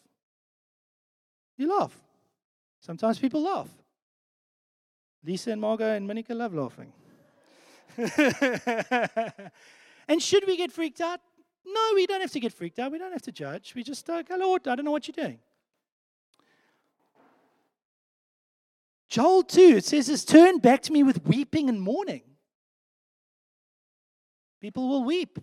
You 1.56 1.78
laugh. 1.78 1.98
Sometimes 2.80 3.18
people 3.18 3.42
laugh. 3.42 3.68
Lisa 5.24 5.50
and 5.50 5.60
Margot 5.60 5.94
and 5.94 6.06
Monica 6.06 6.34
love 6.34 6.54
laughing. 6.54 6.92
and 10.08 10.22
should 10.22 10.46
we 10.46 10.56
get 10.56 10.70
freaked 10.70 11.00
out? 11.00 11.20
No, 11.64 11.92
we 11.94 12.06
don't 12.06 12.20
have 12.20 12.30
to 12.32 12.40
get 12.40 12.52
freaked 12.52 12.78
out. 12.78 12.92
We 12.92 12.98
don't 12.98 13.12
have 13.12 13.22
to 13.22 13.32
judge. 13.32 13.74
We 13.74 13.82
just 13.82 14.06
go, 14.06 14.22
Lord, 14.30 14.68
I 14.68 14.76
don't 14.76 14.84
know 14.84 14.92
what 14.92 15.08
you're 15.08 15.26
doing. 15.26 15.40
Joel 19.08 19.42
2, 19.42 19.60
it 19.60 19.84
says 19.84 20.06
this 20.08 20.24
turn 20.24 20.58
back 20.58 20.82
to 20.82 20.92
me 20.92 21.02
with 21.02 21.24
weeping 21.26 21.68
and 21.68 21.80
mourning. 21.80 22.22
People 24.60 24.88
will 24.88 25.04
weep. 25.04 25.38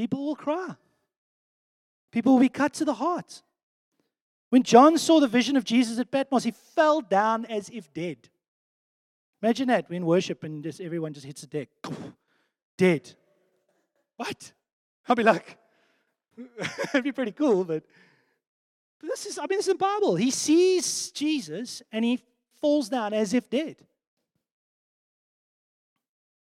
People 0.00 0.24
will 0.24 0.34
cry. 0.34 0.76
People 2.10 2.32
will 2.32 2.40
be 2.40 2.48
cut 2.48 2.72
to 2.72 2.86
the 2.86 2.94
heart. 2.94 3.42
When 4.48 4.62
John 4.62 4.96
saw 4.96 5.20
the 5.20 5.28
vision 5.28 5.58
of 5.58 5.64
Jesus 5.64 5.98
at 5.98 6.10
Patmos, 6.10 6.42
he 6.42 6.52
fell 6.52 7.02
down 7.02 7.44
as 7.44 7.68
if 7.68 7.92
dead. 7.92 8.30
Imagine 9.42 9.68
that. 9.68 9.90
We're 9.90 9.96
in 9.96 10.06
worship 10.06 10.42
and 10.42 10.62
just 10.64 10.80
everyone 10.80 11.12
just 11.12 11.26
hits 11.26 11.42
a 11.42 11.46
deck. 11.46 11.68
Dead. 12.78 13.12
What? 14.16 14.52
I'll 15.06 15.16
be 15.16 15.22
like, 15.22 15.58
it'd 16.94 17.04
be 17.04 17.12
pretty 17.12 17.32
cool, 17.32 17.64
but, 17.64 17.82
but 19.00 19.06
this 19.06 19.26
is, 19.26 19.38
I 19.38 19.42
mean, 19.42 19.58
this 19.58 19.68
is 19.68 19.74
the 19.74 19.78
Bible. 19.78 20.16
He 20.16 20.30
sees 20.30 21.10
Jesus 21.10 21.82
and 21.92 22.06
he 22.06 22.20
falls 22.58 22.88
down 22.88 23.12
as 23.12 23.34
if 23.34 23.50
dead. 23.50 23.76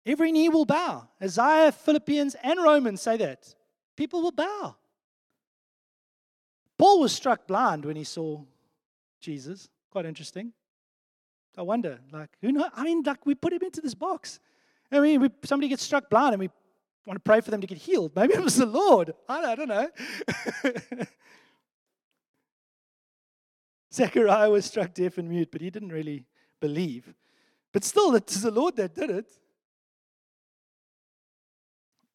Every 0.06 0.32
knee 0.32 0.50
will 0.50 0.66
bow. 0.66 1.08
Isaiah, 1.22 1.72
Philippians, 1.72 2.36
and 2.44 2.62
Romans 2.62 3.02
say 3.02 3.18
that. 3.18 3.54
People 3.96 4.22
will 4.22 4.32
bow. 4.32 4.76
Paul 6.78 7.02
was 7.02 7.12
struck 7.14 7.46
blind 7.46 7.86
when 7.86 7.96
he 7.96 8.04
saw 8.04 8.42
Jesus. 9.20 9.70
Quite 9.92 10.06
interesting. 10.06 10.54
I 11.58 11.62
wonder, 11.62 12.00
like, 12.12 12.30
who 12.42 12.52
knows? 12.52 12.70
I 12.74 12.84
mean, 12.84 13.04
like, 13.06 13.26
we 13.26 13.36
put 13.36 13.54
him 13.54 13.62
into 13.62 13.82
this 13.82 13.94
box. 13.94 14.40
I 14.92 15.00
mean, 15.00 15.22
we, 15.22 15.30
somebody 15.44 15.68
gets 15.68 15.84
struck 15.84 16.10
blind 16.10 16.34
and 16.34 16.40
we 16.40 16.50
want 17.06 17.18
to 17.18 17.24
pray 17.24 17.42
for 17.42 17.52
them 17.52 17.62
to 17.62 17.68
get 17.68 17.78
healed. 17.78 18.16
Maybe 18.16 18.34
it 18.34 18.42
was 18.42 18.56
the 18.56 18.66
Lord. 18.66 19.14
I, 19.30 19.52
I 19.52 19.56
don't 19.56 19.68
know. 19.68 19.90
Zechariah 23.94 24.50
was 24.50 24.66
struck 24.66 24.94
deaf 24.94 25.18
and 25.18 25.30
mute, 25.30 25.50
but 25.52 25.62
he 25.62 25.70
didn't 25.70 25.92
really 25.92 26.26
believe. 26.60 27.14
But 27.74 27.84
still, 27.84 28.16
it 28.16 28.32
is 28.32 28.42
the 28.42 28.52
Lord 28.52 28.76
that 28.78 28.96
did 28.96 29.10
it. 29.10 29.32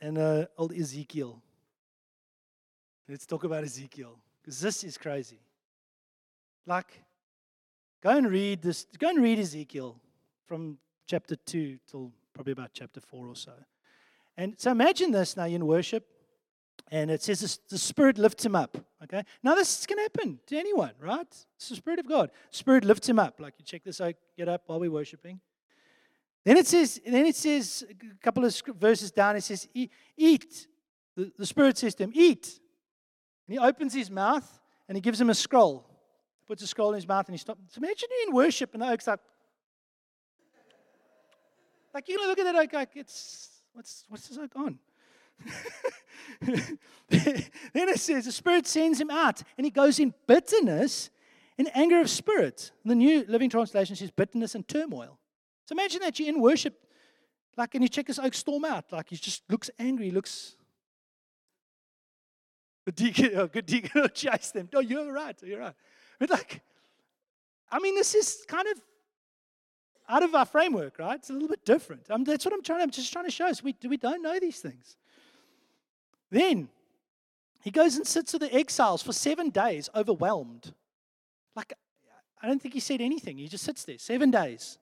And 0.00 0.18
uh, 0.18 0.46
old 0.59 0.72
Ezekiel. 0.72 1.40
Let's 3.09 3.24
talk 3.24 3.44
about 3.44 3.64
Ezekiel, 3.64 4.18
because 4.42 4.61
this 4.61 4.85
is 4.85 4.98
crazy. 4.98 5.38
Like, 6.66 7.00
go 8.02 8.11
and 8.11 8.28
read 8.28 8.62
this. 8.62 8.87
Go 8.98 9.09
and 9.09 9.22
read 9.22 9.38
Ezekiel 9.38 9.96
from 10.46 10.78
chapter 11.06 11.37
two 11.37 11.78
till 11.90 12.12
probably 12.35 12.52
about 12.52 12.70
chapter 12.72 13.00
four 13.00 13.28
or 13.28 13.37
so. 13.37 13.52
And 14.37 14.54
so 14.59 14.70
imagine 14.70 15.12
this 15.12 15.37
now 15.37 15.46
in 15.46 15.66
worship, 15.66 16.04
and 16.90 17.11
it 17.11 17.22
says 17.22 17.61
the 17.68 17.78
Spirit 17.78 18.18
lifts 18.18 18.44
him 18.44 18.56
up. 18.56 18.76
Okay, 19.02 19.22
now 19.42 19.54
this 19.54 19.87
can 19.87 19.98
happen 19.98 20.40
to 20.46 20.59
anyone, 20.59 20.92
right? 21.00 21.26
It's 21.56 21.68
the 21.68 21.76
Spirit 21.76 22.00
of 22.00 22.09
God. 22.09 22.30
Spirit 22.50 22.85
lifts 22.85 23.09
him 23.09 23.18
up. 23.18 23.40
Like 23.40 23.54
you 23.59 23.64
check 23.64 23.85
this 23.85 24.00
out, 24.00 24.14
get 24.37 24.48
up 24.48 24.64
while 24.66 24.80
we're 24.80 24.90
worshiping. 24.90 25.40
Then 26.46 26.59
it 26.59 26.68
says, 26.68 27.00
then 27.04 27.26
it 27.26 27.35
says 27.35 27.85
a 27.90 28.22
couple 28.22 28.44
of 28.44 28.62
verses 28.78 29.11
down, 29.11 29.35
it 29.35 29.42
says, 29.42 29.66
eat. 29.74 30.68
The, 31.16 31.32
the 31.37 31.44
Spirit 31.44 31.76
says 31.76 31.96
to 31.96 32.04
him, 32.04 32.12
eat. 32.14 32.61
And 33.48 33.54
he 33.54 33.59
opens 33.59 33.92
his 33.92 34.12
mouth 34.12 34.48
and 34.88 34.96
he 34.96 35.02
gives 35.02 35.20
him 35.20 35.28
a 35.28 35.35
scroll. 35.35 35.85
He 35.88 36.46
Puts 36.46 36.62
a 36.62 36.68
scroll 36.68 36.90
in 36.90 36.94
his 36.94 37.09
mouth 37.09 37.26
and 37.26 37.35
he 37.35 37.38
stops. 37.38 37.61
So 37.70 37.78
imagine 37.78 38.09
you 38.12 38.26
in 38.28 38.35
worship 38.35 38.74
and 38.74 38.82
the 38.82 38.88
oak's 38.88 39.09
like, 39.09 39.18
like 41.92 42.09
you're 42.09 42.18
gonna 42.18 42.28
look 42.28 42.38
at 42.38 42.44
that 42.44 42.54
oak 42.54 42.72
like 42.72 42.90
it's 42.94 43.50
what's 43.72 44.04
what's 44.09 44.28
this 44.28 44.38
oak 44.38 44.52
on? 44.54 44.78
then 46.40 47.88
it 47.88 47.98
says 47.98 48.24
the 48.24 48.30
Spirit 48.30 48.68
sends 48.68 49.00
him 49.00 49.11
out 49.11 49.42
and 49.59 49.64
he 49.64 49.70
goes 49.72 49.98
in 49.98 50.14
bitterness 50.28 51.11
and 51.59 51.68
anger 51.74 52.00
of 52.00 52.09
spirit. 52.09 52.70
The 52.85 52.94
New 52.94 53.24
Living 53.26 53.50
Translation 53.50 53.96
says 53.96 54.12
bitterness 54.12 54.54
and 54.54 54.68
turmoil. 54.68 55.18
So 55.66 55.74
imagine 55.74 56.00
that 56.00 56.18
you're 56.18 56.29
in 56.29 56.40
worship, 56.40 56.74
like, 57.57 57.74
and 57.74 57.83
you 57.83 57.88
check 57.88 58.07
this 58.07 58.20
oak 58.20 58.35
storm 58.35 58.64
out, 58.64 58.92
like 58.92 59.11
he 59.11 59.16
just 59.16 59.42
looks 59.50 59.68
angry, 59.79 60.11
looks. 60.11 60.55
The 62.85 62.92
deacon, 62.92 63.33
oh, 63.35 63.48
good 63.48 63.66
deacon 63.66 64.02
will 64.02 64.09
chase 64.09 64.52
them. 64.52 64.68
No, 64.72 64.79
you're 64.79 65.12
right, 65.12 65.37
you're 65.42 65.59
right. 65.59 65.74
But 66.20 66.31
like, 66.31 66.62
I 67.70 67.81
mean, 67.81 67.96
this 67.96 68.14
is 68.14 68.44
kind 68.46 68.68
of 68.68 68.81
out 70.09 70.22
of 70.22 70.37
our 70.37 70.44
framework, 70.46 71.00
right? 71.00 71.18
It's 71.18 71.31
a 71.31 71.33
little 71.33 71.48
bit 71.48 71.64
different. 71.64 72.09
Um, 72.11 72.22
that's 72.22 72.44
what 72.44 72.55
I'm 72.55 72.62
trying. 72.62 72.83
I'm 72.83 72.90
just 72.90 73.12
trying 73.12 73.24
to 73.24 73.31
show 73.33 73.46
us. 73.46 73.61
We 73.61 73.74
we 73.88 73.96
don't 73.96 74.22
know 74.22 74.38
these 74.38 74.61
things. 74.61 74.96
Then 76.31 76.68
he 77.61 77.72
goes 77.72 77.96
and 77.96 78.07
sits 78.07 78.33
with 78.33 78.42
the 78.42 78.55
exiles 78.55 79.02
for 79.02 79.12
seven 79.12 79.50
days, 79.50 79.90
overwhelmed. 79.96 80.72
Like, 81.57 81.72
I 82.40 82.46
don't 82.46 82.62
think 82.62 82.74
he 82.74 82.81
said 82.81 83.00
anything. 83.00 83.38
He 83.38 83.48
just 83.48 83.64
sits 83.64 83.85
there 83.85 83.98
seven 83.98 84.31
days 84.31 84.79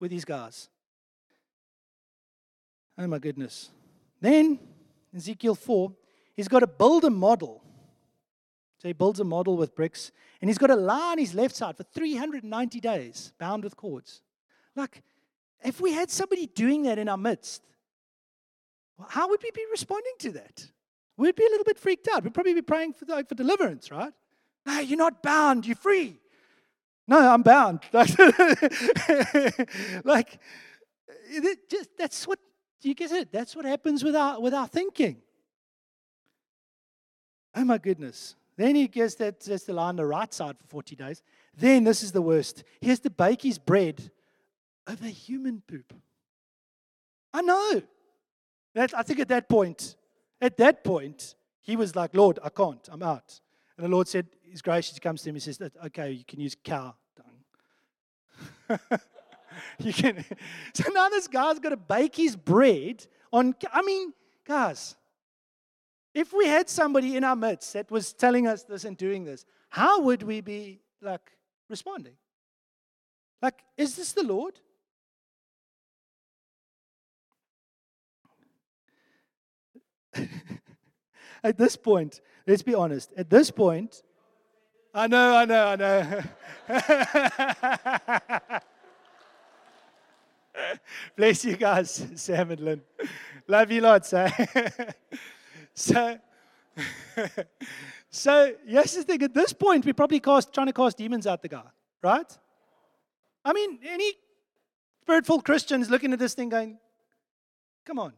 with 0.00 0.10
his 0.10 0.24
guys. 0.24 0.68
Oh 2.98 3.06
my 3.06 3.18
goodness. 3.18 3.70
Then, 4.20 4.58
Ezekiel 5.14 5.54
4, 5.54 5.92
he's 6.34 6.48
got 6.48 6.60
to 6.60 6.66
build 6.66 7.04
a 7.04 7.10
model. 7.10 7.62
So 8.78 8.88
he 8.88 8.92
builds 8.92 9.20
a 9.20 9.24
model 9.24 9.56
with 9.56 9.74
bricks, 9.74 10.12
and 10.40 10.50
he's 10.50 10.58
got 10.58 10.68
to 10.68 10.76
lie 10.76 11.12
on 11.12 11.18
his 11.18 11.34
left 11.34 11.56
side 11.56 11.76
for 11.76 11.82
390 11.82 12.80
days, 12.80 13.32
bound 13.38 13.64
with 13.64 13.76
cords. 13.76 14.20
Like, 14.74 15.02
if 15.64 15.80
we 15.80 15.92
had 15.92 16.10
somebody 16.10 16.46
doing 16.46 16.82
that 16.82 16.98
in 16.98 17.08
our 17.08 17.16
midst, 17.16 17.62
how 19.08 19.28
would 19.28 19.42
we 19.42 19.50
be 19.50 19.64
responding 19.70 20.12
to 20.20 20.32
that? 20.32 20.66
We'd 21.16 21.34
be 21.34 21.46
a 21.46 21.48
little 21.48 21.64
bit 21.64 21.78
freaked 21.78 22.08
out. 22.08 22.24
We'd 22.24 22.34
probably 22.34 22.54
be 22.54 22.62
praying 22.62 22.92
for, 22.92 23.06
like, 23.06 23.28
for 23.28 23.34
deliverance, 23.34 23.90
right? 23.90 24.12
No, 24.66 24.80
you're 24.80 24.98
not 24.98 25.22
bound, 25.22 25.66
you're 25.66 25.76
free. 25.76 26.18
No, 27.08 27.18
I'm 27.18 27.42
bound. 27.42 27.80
like, 30.04 30.38
just, 31.68 31.90
that's 31.96 32.26
what, 32.26 32.38
you 32.82 32.94
get 32.94 33.12
it? 33.12 33.32
That's 33.32 33.54
what 33.54 33.64
happens 33.64 34.02
with 34.02 34.16
our, 34.16 34.40
with 34.40 34.54
our 34.54 34.66
thinking. 34.66 35.18
Oh 37.54 37.64
my 37.64 37.78
goodness. 37.78 38.34
Then 38.56 38.74
he 38.74 38.88
gets 38.88 39.14
that, 39.16 39.40
that's 39.40 39.64
the 39.64 39.72
lie 39.72 39.88
on 39.88 39.96
the 39.96 40.06
right 40.06 40.32
side 40.32 40.58
for 40.58 40.66
40 40.66 40.96
days. 40.96 41.22
Then, 41.56 41.84
this 41.84 42.02
is 42.02 42.12
the 42.12 42.22
worst. 42.22 42.64
He 42.80 42.88
has 42.88 43.00
to 43.00 43.10
bake 43.10 43.42
his 43.42 43.58
bread 43.58 44.10
over 44.86 45.06
human 45.06 45.62
poop. 45.66 45.92
I 47.32 47.42
know. 47.42 47.82
That, 48.74 48.94
I 48.94 49.02
think 49.02 49.20
at 49.20 49.28
that 49.28 49.48
point, 49.48 49.96
at 50.40 50.56
that 50.58 50.84
point, 50.84 51.34
he 51.62 51.76
was 51.76 51.96
like, 51.96 52.14
Lord, 52.14 52.38
I 52.42 52.50
can't. 52.50 52.86
I'm 52.90 53.02
out. 53.02 53.40
And 53.76 53.86
the 53.86 53.90
Lord 53.90 54.08
said, 54.08 54.26
He's 54.48 54.62
gracious. 54.62 54.94
He 54.94 55.00
comes 55.00 55.22
to 55.22 55.30
him. 55.30 55.36
and 55.36 55.42
says, 55.42 55.60
Okay, 55.86 56.12
you 56.12 56.24
can 56.24 56.40
use 56.40 56.56
cow 56.62 56.94
dung. 58.68 58.78
you 59.78 59.92
can. 59.92 60.24
So 60.74 60.92
now 60.92 61.08
this 61.08 61.28
guy's 61.28 61.58
got 61.58 61.70
to 61.70 61.76
bake 61.76 62.16
his 62.16 62.36
bread 62.36 63.06
on. 63.32 63.54
I 63.72 63.82
mean, 63.82 64.12
guys, 64.46 64.96
if 66.14 66.32
we 66.32 66.46
had 66.46 66.68
somebody 66.68 67.16
in 67.16 67.24
our 67.24 67.36
midst 67.36 67.72
that 67.74 67.90
was 67.90 68.12
telling 68.12 68.46
us 68.46 68.62
this 68.62 68.84
and 68.84 68.96
doing 68.96 69.24
this, 69.24 69.44
how 69.68 70.00
would 70.02 70.22
we 70.22 70.40
be 70.40 70.80
like 71.02 71.32
responding? 71.68 72.14
Like, 73.42 73.62
is 73.76 73.96
this 73.96 74.12
the 74.12 74.22
Lord? 74.22 74.58
At 81.42 81.58
this 81.58 81.76
point, 81.76 82.20
let's 82.46 82.62
be 82.62 82.74
honest, 82.74 83.12
at 83.16 83.30
this 83.30 83.50
point, 83.50 84.02
I 84.96 85.06
know, 85.08 85.36
I 85.36 85.44
know, 85.44 85.66
I 85.66 85.76
know. 85.76 86.22
Bless 91.16 91.44
you 91.44 91.58
guys, 91.58 92.06
Sam 92.14 92.50
and 92.50 92.60
Lynn. 92.60 92.80
Love 93.46 93.70
you 93.70 93.82
lots, 93.82 94.14
eh? 94.14 94.30
so, 95.74 96.18
so 98.08 98.54
yes, 98.66 98.94
the 98.94 99.02
thing. 99.02 99.22
At 99.22 99.34
this 99.34 99.52
point, 99.52 99.84
we're 99.84 99.92
probably 99.92 100.18
cast, 100.18 100.54
trying 100.54 100.68
to 100.68 100.72
cast 100.72 100.96
demons 100.96 101.26
out 101.26 101.42
the 101.42 101.48
guy, 101.48 101.68
right? 102.02 102.38
I 103.44 103.52
mean, 103.52 103.78
any 103.86 104.14
spirit-filled 105.02 105.44
Christian 105.44 105.82
is 105.82 105.90
looking 105.90 106.14
at 106.14 106.18
this 106.18 106.32
thing 106.32 106.48
going, 106.48 106.78
"Come 107.84 107.98
on, 107.98 108.14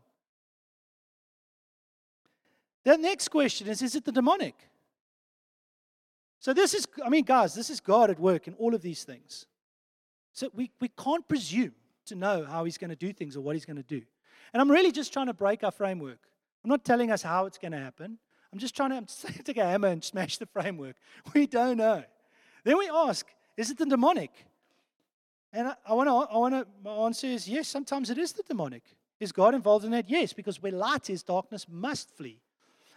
the 2.85 2.97
next 2.97 3.31
question 3.31 3.67
is 3.67 3.83
Is 3.83 3.97
it 3.97 4.05
the 4.05 4.13
demonic? 4.13 4.69
So, 6.41 6.53
this 6.53 6.75
is, 6.75 6.87
I 7.05 7.09
mean, 7.09 7.25
guys, 7.25 7.55
this 7.55 7.71
is 7.71 7.81
God 7.81 8.11
at 8.11 8.19
work 8.19 8.47
in 8.47 8.55
all 8.55 8.75
of 8.75 8.83
these 8.83 9.05
things. 9.05 9.47
So, 10.33 10.51
we, 10.55 10.71
we 10.81 10.89
can't 10.89 11.27
presume 11.27 11.75
to 12.07 12.15
know 12.15 12.45
how 12.45 12.65
He's 12.65 12.79
going 12.79 12.91
to 12.91 12.97
do 12.97 13.13
things 13.13 13.37
or 13.37 13.41
what 13.41 13.57
He's 13.57 13.65
going 13.65 13.77
to 13.77 13.83
do. 13.83 14.03
And 14.53 14.61
I'm 14.61 14.71
really 14.71 14.93
just 14.93 15.13
trying 15.13 15.27
to 15.27 15.35
break 15.35 15.65
our 15.65 15.71
framework. 15.71 16.21
I'm 16.65 16.71
not 16.71 16.85
telling 16.85 17.11
us 17.11 17.23
how 17.23 17.47
it's 17.47 17.59
going 17.59 17.73
to 17.73 17.79
happen. 17.79 18.19
I'm 18.53 18.59
just 18.59 18.75
trying 18.75 18.91
to, 18.91 18.97
I'm 18.97 19.07
just 19.07 19.27
take 19.45 19.59
a 19.59 19.65
hammer 19.65 19.89
and 19.89 20.03
smash 20.03 20.39
the 20.39 20.47
framework. 20.47 20.97
We 21.35 21.47
don't 21.47 21.77
know. 21.77 22.05
Then 22.65 22.79
we 22.79 22.89
ask, 22.89 23.27
is 23.57 23.71
it 23.71 23.79
the 23.79 23.87
demonic? 23.87 24.33
And 25.53 25.69
I, 25.69 25.75
I 25.87 25.95
want 25.95 26.09
to, 26.09 26.35
I 26.35 26.39
want 26.39 26.55
to, 26.55 26.67
my 26.85 26.91
answer 27.07 27.27
is 27.27 27.49
yes, 27.49 27.69
sometimes 27.69 28.11
it 28.11 28.19
is 28.19 28.33
the 28.33 28.43
demonic. 28.43 28.83
Is 29.21 29.33
God 29.33 29.55
involved 29.55 29.85
in 29.85 29.91
that? 29.91 30.09
Yes, 30.09 30.33
because 30.33 30.63
where 30.63 30.73
light 30.73 31.11
is, 31.11 31.23
darkness 31.23 31.67
must 31.69 32.17
flee. 32.17 32.41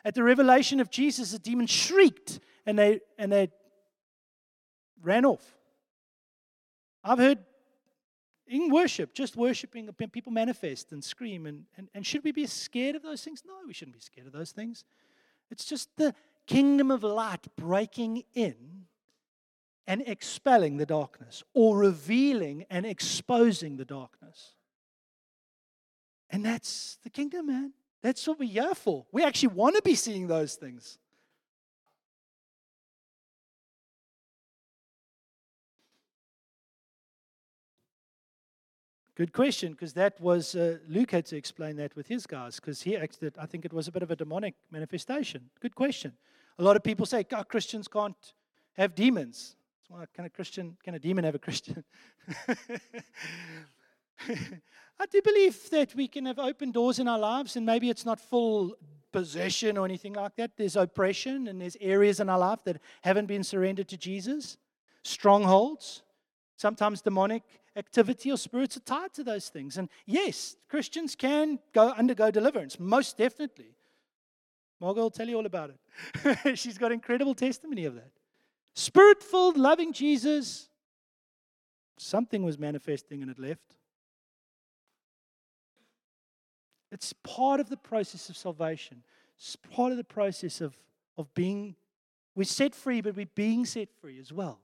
At 0.03 0.15
the 0.15 0.23
revelation 0.23 0.79
of 0.79 0.89
Jesus, 0.89 1.31
the 1.31 1.39
demon 1.39 1.67
shrieked 1.67 2.39
and 2.65 2.77
they, 2.77 3.01
and 3.17 3.31
they 3.31 3.49
ran 5.01 5.25
off. 5.25 5.57
I've 7.03 7.19
heard 7.19 7.39
in 8.47 8.69
worship, 8.69 9.13
just 9.13 9.37
worshiping, 9.37 9.89
people 10.11 10.31
manifest 10.31 10.91
and 10.91 11.03
scream. 11.03 11.45
And, 11.45 11.65
and, 11.77 11.87
and 11.93 12.05
should 12.05 12.23
we 12.23 12.31
be 12.31 12.45
scared 12.47 12.95
of 12.95 13.01
those 13.01 13.23
things? 13.23 13.43
No, 13.45 13.53
we 13.65 13.73
shouldn't 13.73 13.95
be 13.95 14.01
scared 14.01 14.27
of 14.27 14.33
those 14.33 14.51
things. 14.51 14.83
It's 15.49 15.65
just 15.65 15.95
the 15.95 16.13
kingdom 16.47 16.91
of 16.91 17.03
light 17.03 17.47
breaking 17.55 18.23
in 18.33 18.87
and 19.87 20.03
expelling 20.05 20.77
the 20.77 20.85
darkness 20.85 21.43
or 21.53 21.77
revealing 21.77 22.65
and 22.69 22.85
exposing 22.85 23.77
the 23.77 23.85
darkness. 23.85 24.55
And 26.29 26.45
that's 26.45 26.97
the 27.03 27.09
kingdom, 27.09 27.47
man. 27.47 27.73
That's 28.01 28.27
what 28.27 28.39
we're 28.39 28.49
here 28.49 28.73
for. 28.73 29.05
We 29.11 29.23
actually 29.23 29.49
want 29.49 29.75
to 29.75 29.81
be 29.81 29.95
seeing 29.95 30.27
those 30.27 30.55
things. 30.55 30.97
Good 39.13 39.33
question, 39.33 39.73
because 39.73 39.93
that 39.93 40.19
was 40.19 40.55
uh, 40.55 40.79
Luke 40.87 41.11
had 41.11 41.25
to 41.27 41.37
explain 41.37 41.75
that 41.75 41.95
with 41.95 42.07
his 42.07 42.25
guys, 42.25 42.55
because 42.55 42.81
he 42.81 42.97
acted. 42.97 43.35
I 43.37 43.45
think 43.45 43.65
it 43.65 43.73
was 43.73 43.87
a 43.87 43.91
bit 43.91 44.01
of 44.01 44.09
a 44.09 44.15
demonic 44.15 44.55
manifestation. 44.71 45.49
Good 45.59 45.75
question. 45.75 46.13
A 46.57 46.63
lot 46.63 46.75
of 46.75 46.83
people 46.83 47.05
say, 47.05 47.23
God, 47.23 47.47
Christians 47.47 47.87
can't 47.87 48.33
have 48.73 48.95
demons. 48.95 49.55
Well, 49.89 50.05
can 50.15 50.25
a 50.25 50.29
Christian, 50.29 50.77
can 50.83 50.95
a 50.95 50.99
demon 50.99 51.25
have 51.25 51.35
a 51.35 51.39
Christian? 51.39 51.83
I 54.99 55.05
do 55.07 55.21
believe 55.21 55.69
that 55.71 55.95
we 55.95 56.07
can 56.07 56.25
have 56.25 56.39
open 56.39 56.71
doors 56.71 56.99
in 56.99 57.07
our 57.07 57.19
lives, 57.19 57.55
and 57.55 57.65
maybe 57.65 57.89
it's 57.89 58.05
not 58.05 58.19
full 58.19 58.75
possession 59.11 59.77
or 59.77 59.85
anything 59.85 60.13
like 60.13 60.35
that. 60.35 60.51
There's 60.57 60.75
oppression, 60.75 61.47
and 61.47 61.59
there's 61.59 61.77
areas 61.81 62.19
in 62.19 62.29
our 62.29 62.39
life 62.39 62.59
that 62.65 62.79
haven't 63.01 63.25
been 63.25 63.43
surrendered 63.43 63.87
to 63.89 63.97
Jesus, 63.97 64.57
strongholds, 65.03 66.03
sometimes 66.57 67.01
demonic 67.01 67.43
activity 67.75 68.31
or 68.31 68.37
spirits 68.37 68.77
are 68.77 68.81
tied 68.81 69.13
to 69.13 69.23
those 69.23 69.49
things. 69.49 69.77
And 69.77 69.89
yes, 70.05 70.55
Christians 70.69 71.15
can 71.15 71.59
go 71.73 71.89
undergo 71.89 72.31
deliverance, 72.31 72.79
most 72.79 73.17
definitely. 73.17 73.75
Margot 74.79 75.01
will 75.01 75.11
tell 75.11 75.27
you 75.27 75.37
all 75.37 75.45
about 75.45 75.71
it. 75.71 76.57
She's 76.57 76.77
got 76.77 76.91
incredible 76.91 77.35
testimony 77.35 77.85
of 77.85 77.95
that. 77.95 78.11
Spirit 78.73 79.21
filled, 79.21 79.57
loving 79.57 79.93
Jesus. 79.93 80.69
Something 81.97 82.43
was 82.43 82.57
manifesting 82.57 83.21
and 83.21 83.29
it 83.29 83.37
left. 83.37 83.75
It's 86.91 87.13
part 87.13 87.59
of 87.59 87.69
the 87.69 87.77
process 87.77 88.29
of 88.29 88.37
salvation. 88.37 89.03
It's 89.37 89.55
part 89.55 89.91
of 89.91 89.97
the 89.97 90.03
process 90.03 90.61
of, 90.61 90.75
of 91.17 91.33
being, 91.33 91.75
we're 92.35 92.43
set 92.43 92.75
free, 92.75 93.01
but 93.01 93.15
we're 93.15 93.25
being 93.33 93.65
set 93.65 93.89
free 94.01 94.19
as 94.19 94.31
well. 94.31 94.59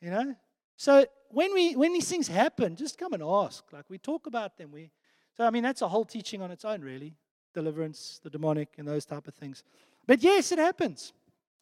You 0.00 0.10
know? 0.10 0.34
So 0.76 1.06
when 1.30 1.52
we 1.52 1.74
when 1.74 1.92
these 1.92 2.08
things 2.08 2.28
happen, 2.28 2.76
just 2.76 2.98
come 2.98 3.12
and 3.12 3.22
ask. 3.22 3.64
Like 3.72 3.84
we 3.88 3.98
talk 3.98 4.26
about 4.26 4.56
them. 4.56 4.70
We 4.72 4.90
so 5.36 5.44
I 5.44 5.50
mean 5.50 5.64
that's 5.64 5.82
a 5.82 5.88
whole 5.88 6.04
teaching 6.04 6.40
on 6.40 6.50
its 6.50 6.64
own, 6.64 6.80
really. 6.80 7.14
Deliverance, 7.52 8.20
the 8.22 8.30
demonic, 8.30 8.68
and 8.78 8.86
those 8.86 9.04
type 9.04 9.26
of 9.26 9.34
things. 9.34 9.64
But 10.06 10.22
yes, 10.22 10.52
it 10.52 10.58
happens. 10.58 11.12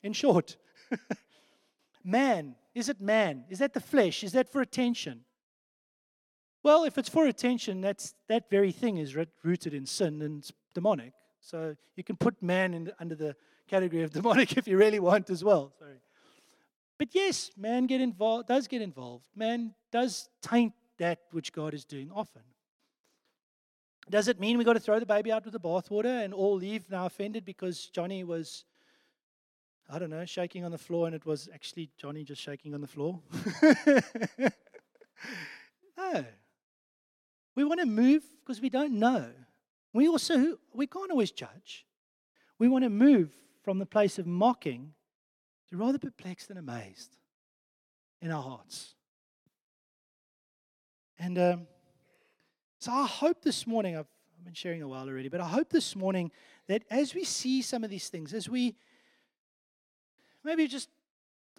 In 0.03 0.13
short. 0.13 0.57
man, 2.05 2.55
is 2.75 2.89
it 2.89 3.01
man? 3.01 3.45
Is 3.49 3.61
that 3.61 3.73
the 3.73 3.81
flesh? 3.81 4.23
Is 4.23 4.33
that 4.33 4.53
for 4.53 4.61
attention? 4.61 5.25
Well, 6.67 6.83
if 6.83 6.99
it's 6.99 7.09
for 7.09 7.29
attention, 7.29 7.81
that's 7.81 8.13
that 8.27 8.51
very 8.51 8.73
thing 8.73 8.97
is 8.97 9.15
rooted 9.15 9.73
in 9.73 9.87
sin 9.87 10.21
and 10.21 10.45
demonic. 10.75 11.13
So 11.41 11.77
you 11.95 12.03
can 12.03 12.17
put 12.17 12.43
man 12.43 12.75
in, 12.75 12.91
under 12.99 13.15
the 13.15 13.37
category 13.69 14.03
of 14.03 14.11
demonic 14.19 14.57
if 14.57 14.67
you 14.67 14.77
really 14.77 14.99
want 14.99 15.31
as 15.31 15.45
well. 15.45 15.73
Sorry. 15.79 16.01
But 16.99 17.15
yes, 17.15 17.53
man 17.57 17.87
get 17.87 18.01
involved, 18.01 18.49
does 18.49 18.67
get 18.67 18.83
involved. 18.83 19.29
Man 19.37 19.77
does 19.93 20.29
taint 20.43 20.73
that 20.99 21.21
which 21.31 21.53
God 21.53 21.73
is 21.73 21.85
doing 21.85 22.11
often. 22.13 22.43
Does 24.11 24.27
it 24.27 24.41
mean 24.41 24.59
we 24.59 24.65
got 24.65 24.73
to 24.73 24.81
throw 24.81 24.99
the 24.99 25.07
baby 25.07 25.31
out 25.31 25.45
with 25.45 25.53
the 25.53 25.61
bathwater 25.61 26.25
and 26.25 26.35
all 26.35 26.57
leave 26.57 26.91
now 26.91 27.07
offended 27.07 27.45
because 27.45 27.87
Johnny 27.95 28.25
was, 28.25 28.65
I 29.89 30.01
don't 30.01 30.11
know, 30.11 30.25
shaking 30.25 30.65
on 30.65 30.73
the 30.73 30.79
floor 30.79 31.07
and 31.07 31.15
it 31.15 31.27
was 31.27 31.49
actually 31.55 31.91
Johnny 31.97 32.25
just 32.25 32.43
shaking 32.43 32.75
on 32.75 32.81
the 32.81 32.89
floor? 32.89 33.21
no. 35.97 36.25
We 37.57 37.65
want 37.65 37.81
to 37.81 37.87
move 37.87 38.23
because 38.45 38.61
we 38.61 38.69
don't 38.69 38.93
know. 38.93 39.31
We 39.93 40.09
also, 40.09 40.59
we 40.75 40.87
can't 40.87 41.11
always 41.11 41.33
judge. 41.33 41.87
We 42.59 42.69
want 42.69 42.85
to 42.85 42.91
move 42.91 43.31
from 43.65 43.79
the 43.79 43.87
place 43.87 44.19
of 44.19 44.27
mocking 44.27 44.93
to 45.71 45.77
rather 45.77 45.99
perplexed 45.99 46.51
and 46.51 46.59
amazed 46.59 47.17
in 48.21 48.31
our 48.31 48.43
hearts. 48.43 48.95
And 51.19 51.39
um, 51.39 51.67
so 52.79 52.93
I 52.93 53.07
hope 53.07 53.43
this 53.43 53.67
morning, 53.67 53.97
I've, 53.97 54.07
I've 54.39 54.45
been 54.45 54.55
sharing 54.55 54.83
a 54.83 54.89
while 54.89 55.09
already, 55.09 55.29
but 55.29 55.41
I 55.41 55.49
hope 55.49 55.71
this 55.71 55.97
morning 55.97 56.31
that 56.69 56.85
as 56.91 57.15
we 57.15 57.25
see 57.25 57.63
some 57.63 57.83
of 57.83 57.91
these 57.91 58.09
things, 58.09 58.35
as 58.35 58.49
we 58.49 58.77
maybe 60.45 60.69
just 60.69 60.91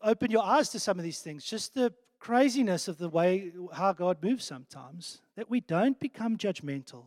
open 0.03 0.29
your 0.29 0.43
eyes 0.43 0.69
to 0.69 0.79
some 0.79 0.99
of 0.99 1.03
these 1.03 1.19
things, 1.19 1.43
just 1.43 1.73
the 1.73 1.91
craziness 2.19 2.87
of 2.87 2.97
the 2.97 3.09
way 3.09 3.51
how 3.73 3.93
God 3.93 4.23
moves 4.23 4.45
sometimes, 4.45 5.21
that 5.35 5.49
we 5.49 5.61
don't 5.61 5.99
become 5.99 6.37
judgmental, 6.37 7.03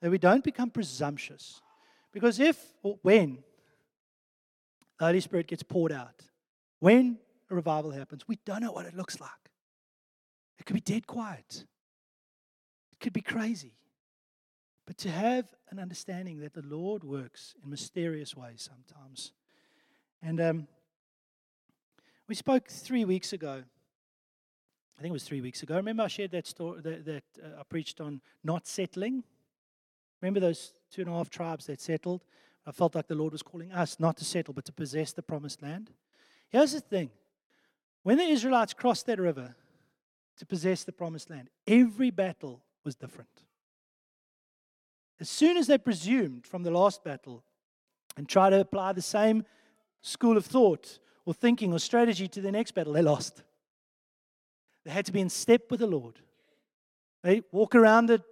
that 0.00 0.10
we 0.10 0.18
don't 0.18 0.44
become 0.44 0.70
presumptuous. 0.70 1.60
Because 2.12 2.38
if 2.38 2.58
or 2.82 2.98
when 3.02 3.38
the 4.98 5.06
Holy 5.06 5.20
Spirit 5.20 5.46
gets 5.46 5.62
poured 5.62 5.92
out, 5.92 6.22
when 6.80 7.18
a 7.50 7.54
revival 7.54 7.90
happens, 7.90 8.26
we 8.28 8.38
don't 8.44 8.60
know 8.60 8.72
what 8.72 8.86
it 8.86 8.94
looks 8.94 9.20
like. 9.20 9.30
It 10.58 10.66
could 10.66 10.74
be 10.74 10.80
dead 10.80 11.06
quiet, 11.06 11.64
it 12.92 13.00
could 13.00 13.12
be 13.12 13.22
crazy. 13.22 13.72
But 14.84 14.98
to 14.98 15.10
have 15.10 15.46
an 15.70 15.78
understanding 15.78 16.40
that 16.40 16.54
the 16.54 16.62
Lord 16.62 17.04
works 17.04 17.54
in 17.62 17.70
mysterious 17.70 18.36
ways 18.36 18.68
sometimes. 18.68 19.32
And 20.20 20.40
um, 20.40 20.68
we 22.28 22.34
spoke 22.34 22.68
three 22.68 23.04
weeks 23.04 23.32
ago. 23.32 23.62
I 24.98 25.02
think 25.02 25.10
it 25.10 25.12
was 25.12 25.24
three 25.24 25.40
weeks 25.40 25.62
ago. 25.62 25.76
Remember, 25.76 26.02
I 26.02 26.08
shared 26.08 26.30
that 26.32 26.46
story 26.46 26.80
that, 26.82 27.04
that 27.04 27.24
uh, 27.42 27.60
I 27.60 27.62
preached 27.64 28.00
on 28.00 28.20
not 28.44 28.66
settling. 28.66 29.24
Remember 30.20 30.40
those 30.40 30.72
two 30.90 31.02
and 31.02 31.10
a 31.10 31.14
half 31.14 31.30
tribes 31.30 31.66
that 31.66 31.80
settled? 31.80 32.24
I 32.66 32.72
felt 32.72 32.94
like 32.94 33.08
the 33.08 33.14
Lord 33.14 33.32
was 33.32 33.42
calling 33.42 33.72
us 33.72 33.98
not 33.98 34.16
to 34.18 34.24
settle, 34.24 34.54
but 34.54 34.64
to 34.66 34.72
possess 34.72 35.12
the 35.12 35.22
promised 35.22 35.62
land. 35.62 35.90
Here's 36.50 36.72
the 36.72 36.80
thing 36.80 37.10
when 38.02 38.18
the 38.18 38.24
Israelites 38.24 38.74
crossed 38.74 39.06
that 39.06 39.18
river 39.18 39.54
to 40.38 40.46
possess 40.46 40.84
the 40.84 40.92
promised 40.92 41.30
land, 41.30 41.48
every 41.66 42.10
battle 42.10 42.62
was 42.84 42.94
different. 42.94 43.42
As 45.20 45.30
soon 45.30 45.56
as 45.56 45.68
they 45.68 45.78
presumed 45.78 46.46
from 46.46 46.62
the 46.62 46.70
last 46.70 47.04
battle 47.04 47.44
and 48.16 48.28
tried 48.28 48.50
to 48.50 48.60
apply 48.60 48.92
the 48.92 49.02
same 49.02 49.44
school 50.00 50.36
of 50.36 50.44
thought 50.44 50.98
or 51.24 51.32
thinking 51.32 51.72
or 51.72 51.78
strategy 51.78 52.26
to 52.28 52.40
the 52.40 52.50
next 52.50 52.72
battle, 52.72 52.92
they 52.92 53.02
lost. 53.02 53.42
They 54.84 54.90
had 54.90 55.06
to 55.06 55.12
be 55.12 55.20
in 55.20 55.28
step 55.28 55.70
with 55.70 55.80
the 55.80 55.86
Lord. 55.86 56.20
They 57.22 57.42
walk 57.52 57.74
around 57.74 58.06
the 58.06 58.22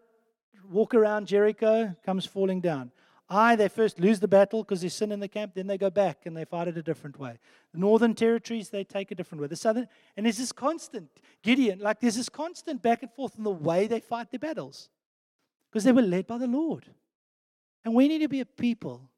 walk 0.68 0.94
around 0.94 1.26
Jericho, 1.26 1.96
comes 2.04 2.26
falling 2.26 2.60
down. 2.60 2.92
Ai, 3.28 3.54
they 3.54 3.68
first 3.68 4.00
lose 4.00 4.18
the 4.18 4.28
battle 4.28 4.62
because 4.64 4.80
there's 4.80 4.94
sin 4.94 5.12
in 5.12 5.20
the 5.20 5.28
camp, 5.28 5.54
then 5.54 5.68
they 5.68 5.78
go 5.78 5.90
back 5.90 6.26
and 6.26 6.36
they 6.36 6.44
fight 6.44 6.66
it 6.66 6.76
a 6.76 6.82
different 6.82 7.18
way. 7.18 7.38
The 7.72 7.78
northern 7.78 8.14
territories, 8.14 8.70
they 8.70 8.82
take 8.82 9.12
a 9.12 9.14
different 9.14 9.40
way. 9.40 9.46
The 9.46 9.56
southern, 9.56 9.86
and 10.16 10.26
there's 10.26 10.38
this 10.38 10.50
constant, 10.50 11.08
Gideon, 11.42 11.78
like 11.78 12.00
there's 12.00 12.16
this 12.16 12.28
constant 12.28 12.82
back 12.82 13.02
and 13.02 13.12
forth 13.12 13.36
in 13.38 13.44
the 13.44 13.50
way 13.50 13.86
they 13.86 14.00
fight 14.00 14.30
their 14.30 14.40
battles 14.40 14.88
because 15.70 15.84
they 15.84 15.92
were 15.92 16.02
led 16.02 16.26
by 16.26 16.38
the 16.38 16.48
Lord. 16.48 16.86
And 17.84 17.94
we 17.94 18.08
need 18.08 18.18
to 18.18 18.28
be 18.28 18.40
a 18.40 18.46
people. 18.46 19.09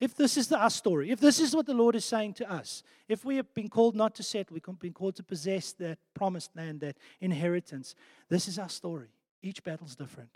If 0.00 0.14
this 0.14 0.36
is 0.36 0.48
the, 0.48 0.58
our 0.58 0.70
story, 0.70 1.10
if 1.10 1.18
this 1.18 1.40
is 1.40 1.56
what 1.56 1.66
the 1.66 1.74
Lord 1.74 1.96
is 1.96 2.04
saying 2.04 2.34
to 2.34 2.50
us, 2.50 2.84
if 3.08 3.24
we 3.24 3.36
have 3.36 3.52
been 3.52 3.68
called 3.68 3.96
not 3.96 4.14
to 4.16 4.22
settle, 4.22 4.54
we've 4.54 4.78
been 4.78 4.92
called 4.92 5.16
to 5.16 5.24
possess 5.24 5.72
that 5.74 5.98
promised 6.14 6.54
land, 6.54 6.80
that 6.80 6.96
inheritance, 7.20 7.94
this 8.28 8.46
is 8.46 8.58
our 8.58 8.68
story. 8.68 9.08
Each 9.42 9.62
battle's 9.62 9.96
different. 9.96 10.30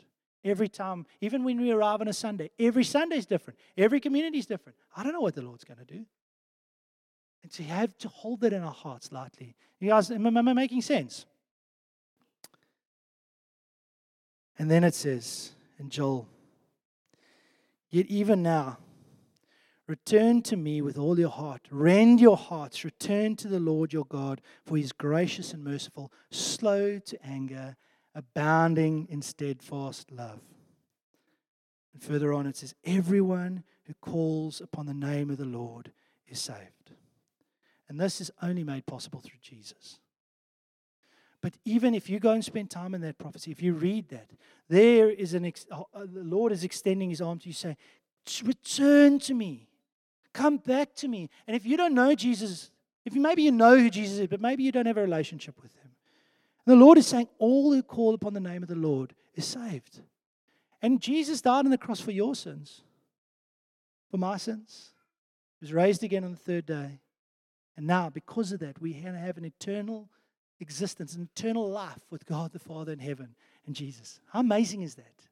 Every 0.45 0.69
time, 0.69 1.07
even 1.21 1.45
when 1.45 1.61
we 1.61 1.71
arrive 1.71 2.01
on 2.01 2.09
a 2.09 2.13
Sunday, 2.13 2.51
every 2.59 2.83
Sunday 2.83 3.17
is 3.17 3.27
different. 3.27 3.61
Every 3.77 4.01
community 4.01 4.39
is 4.39 4.47
different. 4.47 4.77
I 4.97 5.05
don't 5.05 5.13
know 5.13 5.21
what 5.21 5.37
the 5.37 5.43
Lord's 5.43 5.63
going 5.63 5.79
to 5.79 5.85
do. 5.85 6.05
And 7.45 7.53
to 7.53 7.63
have 7.63 7.97
to 7.99 8.09
hold 8.09 8.43
it 8.43 8.53
in 8.53 8.63
our 8.63 8.73
hearts 8.73 9.13
lightly. 9.13 9.55
You 9.79 9.91
guys, 9.91 10.11
am 10.11 10.37
I 10.37 10.53
making 10.53 10.83
sense? 10.83 11.27
And 14.59 14.69
then 14.69 14.83
it 14.83 14.95
says 14.95 15.53
in 15.79 15.89
Joel, 15.89 16.29
Yet 17.91 18.07
even 18.07 18.43
now, 18.43 18.79
return 19.93 20.41
to 20.41 20.57
me 20.57 20.81
with 20.81 20.97
all 20.97 21.19
your 21.19 21.29
heart. 21.29 21.69
Rend 21.71 22.19
your 22.19 22.39
hearts. 22.39 22.83
Return 22.83 23.37
to 23.37 23.47
the 23.47 23.61
Lord 23.61 23.93
your 23.93 24.07
God, 24.07 24.41
for 24.65 24.79
he 24.79 24.83
is 24.83 24.91
gracious 24.91 25.53
and 25.53 25.63
merciful, 25.63 26.11
slow 26.31 26.99
to 26.99 27.27
anger, 27.27 27.77
abounding 28.15 29.07
in 29.11 29.21
steadfast 29.21 30.11
love. 30.11 30.41
And 31.93 32.03
further 32.03 32.33
on, 32.33 32.47
it 32.47 32.57
says, 32.57 32.75
Everyone 32.87 33.65
who 33.85 33.93
calls 34.01 34.63
upon 34.63 34.87
the 34.87 34.95
name 34.95 35.29
of 35.29 35.37
the 35.37 35.45
Lord 35.45 35.93
is 36.27 36.41
saved. 36.41 36.95
And 37.91 38.01
this 38.01 38.23
is 38.23 38.31
only 38.41 38.65
made 38.65 38.87
possible 38.87 39.21
through 39.21 39.41
Jesus. 39.43 39.99
But 41.43 41.53
even 41.67 41.95
if 41.95 42.09
you 42.09 42.19
go 42.19 42.31
and 42.31 42.43
spend 42.43 42.71
time 42.71 42.95
in 42.95 43.03
that 43.03 43.19
prophecy, 43.19 43.51
if 43.51 43.61
you 43.61 43.75
read 43.75 44.09
that, 44.09 44.31
there 44.71 45.11
is 45.11 45.35
an 45.35 45.45
ex- 45.45 45.67
uh, 45.71 45.83
uh, 45.93 46.07
the 46.11 46.25
Lord 46.25 46.51
is 46.51 46.65
extending 46.65 47.11
his 47.11 47.21
arm 47.21 47.41
to 47.41 47.49
you, 47.49 47.53
saying, 47.53 47.77
Return 48.43 49.19
to 49.19 49.35
me. 49.35 49.69
Come 50.33 50.57
back 50.59 50.95
to 50.97 51.09
me. 51.09 51.29
And 51.47 51.57
if 51.57 51.67
you 51.67 51.77
don't 51.77 51.95
know 51.95 52.15
Jesus, 52.15 52.71
if 53.05 53.15
you, 53.15 53.21
maybe 53.21 53.43
you 53.43 53.53
know 53.53 53.77
who 53.79 53.91
Jesus 53.91 54.19
is, 54.19 54.27
but 54.29 54.41
maybe 54.41 54.63
you 54.63 54.73
don't 54.73 54.87
have 54.87 54.97
a 54.97 55.03
relationship 55.03 55.61
with 55.63 55.75
him, 55.75 55.91
the 56.65 56.77
Lord 56.77 56.99
is 56.99 57.07
saying, 57.07 57.29
All 57.39 57.73
who 57.73 57.83
call 57.83 58.15
upon 58.15 58.35
the 58.35 58.41
name 58.41 58.63
of 58.63 58.69
the 58.69 58.77
Lord 58.77 59.15
is 59.35 59.45
saved. 59.45 60.01
And 60.81 61.01
Jesus 61.01 61.41
died 61.41 61.65
on 61.65 61.71
the 61.71 61.79
cross 61.79 62.01
for 62.01 62.13
your 62.13 62.35
sins, 62.35 62.83
for 64.11 64.17
my 64.17 64.37
sins. 64.37 64.91
He 65.61 65.65
was 65.65 65.73
raised 65.73 66.03
again 66.03 66.25
on 66.25 66.33
the 66.33 66.37
third 66.37 66.67
day. 66.67 67.01
And 67.77 67.87
now, 67.87 68.11
because 68.11 68.53
of 68.53 68.61
that, 68.61 68.81
we 68.81 68.93
have 68.95 69.37
an 69.37 69.45
eternal 69.45 70.09
existence, 70.61 71.15
an 71.15 71.29
eternal 71.35 71.69
life 71.69 72.01
with 72.11 72.27
God 72.27 72.53
the 72.53 72.59
Father 72.59 72.93
in 72.93 72.99
heaven 72.99 73.35
and 73.67 73.75
Jesus. 73.75 74.21
How 74.33 74.41
amazing 74.41 74.83
is 74.83 74.97
that? 74.97 75.27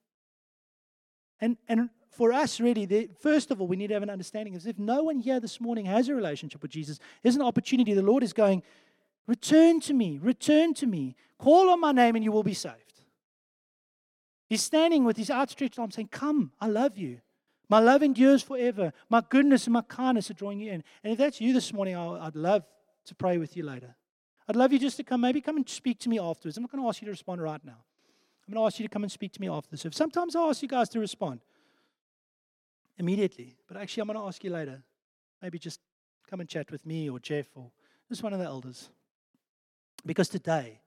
And, 1.40 1.56
and 1.68 1.90
for 2.10 2.32
us, 2.32 2.58
really, 2.58 2.86
the, 2.86 3.08
first 3.20 3.50
of 3.50 3.60
all, 3.60 3.68
we 3.68 3.76
need 3.76 3.88
to 3.88 3.94
have 3.94 4.02
an 4.02 4.10
understanding 4.10 4.54
is 4.54 4.66
if 4.66 4.78
no 4.78 5.04
one 5.04 5.20
here 5.20 5.38
this 5.38 5.60
morning 5.60 5.86
has 5.86 6.08
a 6.08 6.14
relationship 6.14 6.60
with 6.60 6.72
Jesus, 6.72 6.98
there's 7.22 7.36
an 7.36 7.42
opportunity. 7.42 7.94
The 7.94 8.02
Lord 8.02 8.22
is 8.22 8.32
going, 8.32 8.62
Return 9.26 9.80
to 9.82 9.94
me, 9.94 10.18
return 10.20 10.74
to 10.74 10.86
me. 10.86 11.14
Call 11.38 11.70
on 11.70 11.80
my 11.80 11.92
name 11.92 12.16
and 12.16 12.24
you 12.24 12.32
will 12.32 12.42
be 12.42 12.54
saved. 12.54 12.76
He's 14.48 14.62
standing 14.62 15.04
with 15.04 15.16
his 15.16 15.30
outstretched 15.30 15.78
arm 15.78 15.92
saying, 15.92 16.08
Come, 16.08 16.50
I 16.60 16.66
love 16.66 16.98
you. 16.98 17.20
My 17.68 17.78
love 17.78 18.02
endures 18.02 18.42
forever. 18.42 18.92
My 19.08 19.22
goodness 19.28 19.66
and 19.66 19.72
my 19.74 19.82
kindness 19.82 20.28
are 20.30 20.34
drawing 20.34 20.58
you 20.58 20.72
in. 20.72 20.82
And 21.04 21.12
if 21.12 21.18
that's 21.18 21.40
you 21.40 21.52
this 21.52 21.72
morning, 21.72 21.96
I'd 21.96 22.34
love 22.34 22.64
to 23.06 23.14
pray 23.14 23.38
with 23.38 23.56
you 23.56 23.62
later. 23.62 23.94
I'd 24.48 24.56
love 24.56 24.72
you 24.72 24.80
just 24.80 24.96
to 24.96 25.04
come, 25.04 25.20
maybe 25.20 25.40
come 25.40 25.56
and 25.56 25.68
speak 25.68 26.00
to 26.00 26.08
me 26.08 26.18
afterwards. 26.18 26.56
I'm 26.56 26.64
not 26.64 26.72
going 26.72 26.82
to 26.82 26.88
ask 26.88 27.00
you 27.00 27.06
to 27.06 27.12
respond 27.12 27.40
right 27.40 27.64
now. 27.64 27.84
I'm 28.48 28.54
going 28.54 28.60
to 28.60 28.66
ask 28.66 28.80
you 28.80 28.88
to 28.88 28.92
come 28.92 29.04
and 29.04 29.12
speak 29.12 29.32
to 29.34 29.40
me 29.40 29.48
after 29.48 29.70
the 29.70 29.76
service. 29.76 29.96
Sometimes 29.96 30.34
I 30.34 30.40
ask 30.40 30.60
you 30.60 30.66
guys 30.66 30.88
to 30.88 30.98
respond 30.98 31.38
immediately, 32.98 33.56
but 33.66 33.76
actually, 33.76 34.02
I'm 34.02 34.06
going 34.08 34.18
to 34.18 34.26
ask 34.26 34.42
you 34.44 34.50
later. 34.50 34.82
Maybe 35.42 35.58
just 35.58 35.80
come 36.28 36.40
and 36.40 36.48
chat 36.48 36.70
with 36.70 36.84
me 36.84 37.08
or 37.08 37.18
Jeff 37.18 37.46
or 37.54 37.70
just 38.08 38.22
one 38.22 38.32
of 38.32 38.38
the 38.38 38.44
elders. 38.44 38.90
Because 40.04 40.28
today, 40.28 40.80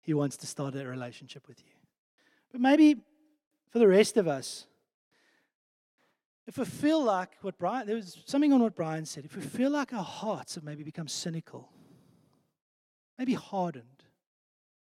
he 0.00 0.14
wants 0.14 0.36
to 0.38 0.46
start 0.46 0.74
a 0.74 0.86
relationship 0.86 1.46
with 1.48 1.60
you. 1.60 1.72
But 2.50 2.60
maybe 2.60 2.96
for 3.70 3.78
the 3.78 3.88
rest 3.88 4.16
of 4.16 4.28
us, 4.28 4.66
if 6.46 6.58
we 6.58 6.64
feel 6.64 7.02
like 7.02 7.30
what 7.40 7.56
Brian, 7.56 7.86
there 7.86 7.96
was 7.96 8.18
something 8.26 8.52
on 8.52 8.60
what 8.60 8.74
Brian 8.74 9.06
said, 9.06 9.24
if 9.24 9.36
we 9.36 9.42
feel 9.42 9.70
like 9.70 9.92
our 9.92 10.02
hearts 10.02 10.56
have 10.56 10.64
maybe 10.64 10.82
become 10.82 11.06
cynical, 11.06 11.70
maybe 13.18 13.34
hardened. 13.34 13.86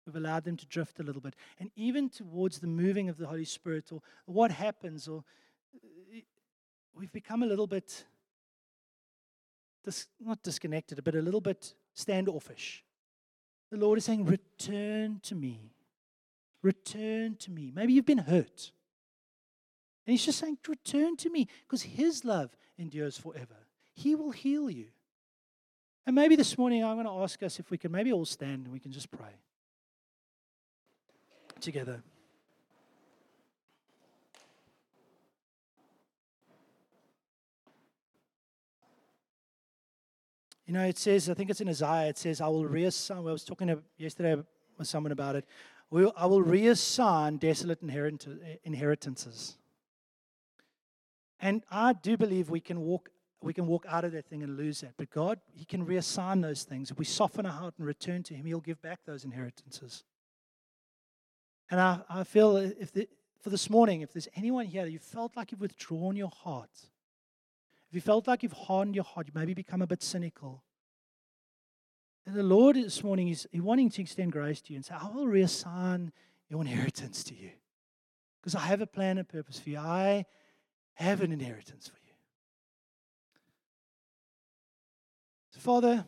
We've 0.05 0.15
allowed 0.15 0.45
them 0.45 0.57
to 0.57 0.65
drift 0.65 0.99
a 0.99 1.03
little 1.03 1.21
bit. 1.21 1.35
And 1.59 1.69
even 1.75 2.09
towards 2.09 2.59
the 2.59 2.67
moving 2.67 3.09
of 3.09 3.17
the 3.17 3.27
Holy 3.27 3.45
Spirit 3.45 3.91
or 3.91 4.01
what 4.25 4.51
happens, 4.51 5.07
or 5.07 5.23
we've 6.95 7.11
become 7.11 7.43
a 7.43 7.45
little 7.45 7.67
bit, 7.67 8.05
dis, 9.83 10.07
not 10.19 10.43
disconnected, 10.43 11.03
but 11.03 11.15
a 11.15 11.21
little 11.21 11.41
bit 11.41 11.73
standoffish. 11.93 12.83
The 13.71 13.77
Lord 13.77 13.97
is 13.97 14.05
saying, 14.05 14.25
Return 14.25 15.19
to 15.23 15.35
me. 15.35 15.71
Return 16.61 17.35
to 17.37 17.51
me. 17.51 17.71
Maybe 17.73 17.93
you've 17.93 18.05
been 18.05 18.19
hurt. 18.19 18.71
And 20.05 20.13
He's 20.13 20.25
just 20.25 20.39
saying, 20.39 20.57
Return 20.67 21.17
to 21.17 21.29
me 21.29 21.47
because 21.67 21.83
His 21.83 22.25
love 22.25 22.51
endures 22.77 23.17
forever. 23.17 23.55
He 23.93 24.15
will 24.15 24.31
heal 24.31 24.69
you. 24.69 24.87
And 26.05 26.15
maybe 26.15 26.35
this 26.35 26.57
morning 26.57 26.83
I'm 26.83 26.95
going 26.95 27.05
to 27.05 27.23
ask 27.23 27.41
us 27.43 27.59
if 27.59 27.69
we 27.69 27.77
can 27.77 27.91
maybe 27.91 28.11
all 28.11 28.25
stand 28.25 28.65
and 28.65 28.73
we 28.73 28.79
can 28.79 28.91
just 28.91 29.11
pray 29.11 29.39
together. 31.59 32.01
You 40.71 40.77
know, 40.77 40.85
it 40.85 40.97
says, 40.97 41.29
I 41.29 41.33
think 41.33 41.49
it's 41.49 41.59
in 41.59 41.67
Isaiah, 41.67 42.07
it 42.07 42.17
says, 42.17 42.39
I 42.39 42.47
will 42.47 42.63
reassign. 42.63 43.17
I 43.17 43.19
was 43.33 43.43
talking 43.43 43.77
yesterday 43.97 44.41
with 44.77 44.87
someone 44.87 45.11
about 45.11 45.35
it. 45.35 45.43
I 45.91 46.25
will 46.25 46.41
reassign 46.41 47.41
desolate 47.41 47.79
inheritances. 48.63 49.57
And 51.41 51.61
I 51.69 51.91
do 51.91 52.15
believe 52.15 52.49
we 52.49 52.61
can 52.61 52.79
walk 52.79 53.09
we 53.41 53.53
can 53.53 53.67
walk 53.67 53.85
out 53.89 54.05
of 54.05 54.13
that 54.13 54.27
thing 54.27 54.43
and 54.43 54.55
lose 54.55 54.79
that. 54.79 54.93
But 54.95 55.09
God, 55.09 55.41
He 55.51 55.65
can 55.65 55.85
reassign 55.85 56.41
those 56.41 56.63
things. 56.63 56.89
If 56.89 56.97
we 56.97 57.03
soften 57.03 57.45
our 57.45 57.51
heart 57.51 57.73
and 57.77 57.85
return 57.85 58.23
to 58.23 58.33
Him, 58.33 58.45
He'll 58.45 58.61
give 58.61 58.81
back 58.81 58.99
those 59.05 59.25
inheritances. 59.25 60.05
And 61.69 61.81
I, 61.81 61.99
I 62.09 62.23
feel 62.23 62.55
if 62.55 62.93
the, 62.93 63.09
for 63.41 63.49
this 63.49 63.69
morning, 63.69 63.99
if 63.99 64.13
there's 64.13 64.29
anyone 64.37 64.67
here 64.67 64.85
that 64.85 64.91
you 64.91 64.99
felt 64.99 65.35
like 65.35 65.51
you've 65.51 65.59
withdrawn 65.59 66.15
your 66.15 66.29
heart, 66.29 66.69
if 67.91 67.95
you 67.95 67.99
felt 67.99 68.25
like 68.25 68.41
you've 68.41 68.53
hardened 68.53 68.95
your 68.95 69.03
heart, 69.03 69.27
you 69.27 69.33
maybe 69.35 69.53
become 69.53 69.81
a 69.81 69.87
bit 69.87 70.01
cynical. 70.01 70.63
And 72.25 72.33
the 72.33 72.41
Lord 72.41 72.77
this 72.77 73.03
morning 73.03 73.27
is 73.27 73.45
wanting 73.53 73.89
to 73.89 74.01
extend 74.01 74.31
grace 74.31 74.61
to 74.61 74.71
you 74.71 74.77
and 74.77 74.85
say, 74.85 74.95
I 74.97 75.09
will 75.09 75.25
reassign 75.25 76.11
your 76.47 76.61
inheritance 76.61 77.21
to 77.25 77.35
you. 77.35 77.49
Because 78.39 78.55
I 78.55 78.61
have 78.61 78.79
a 78.79 78.87
plan 78.87 79.17
and 79.17 79.27
purpose 79.27 79.59
for 79.59 79.71
you. 79.71 79.77
I 79.77 80.25
have 80.93 81.19
an 81.19 81.33
inheritance 81.33 81.89
for 81.89 81.99
you. 82.05 82.13
So, 85.49 85.59
Father, 85.59 86.05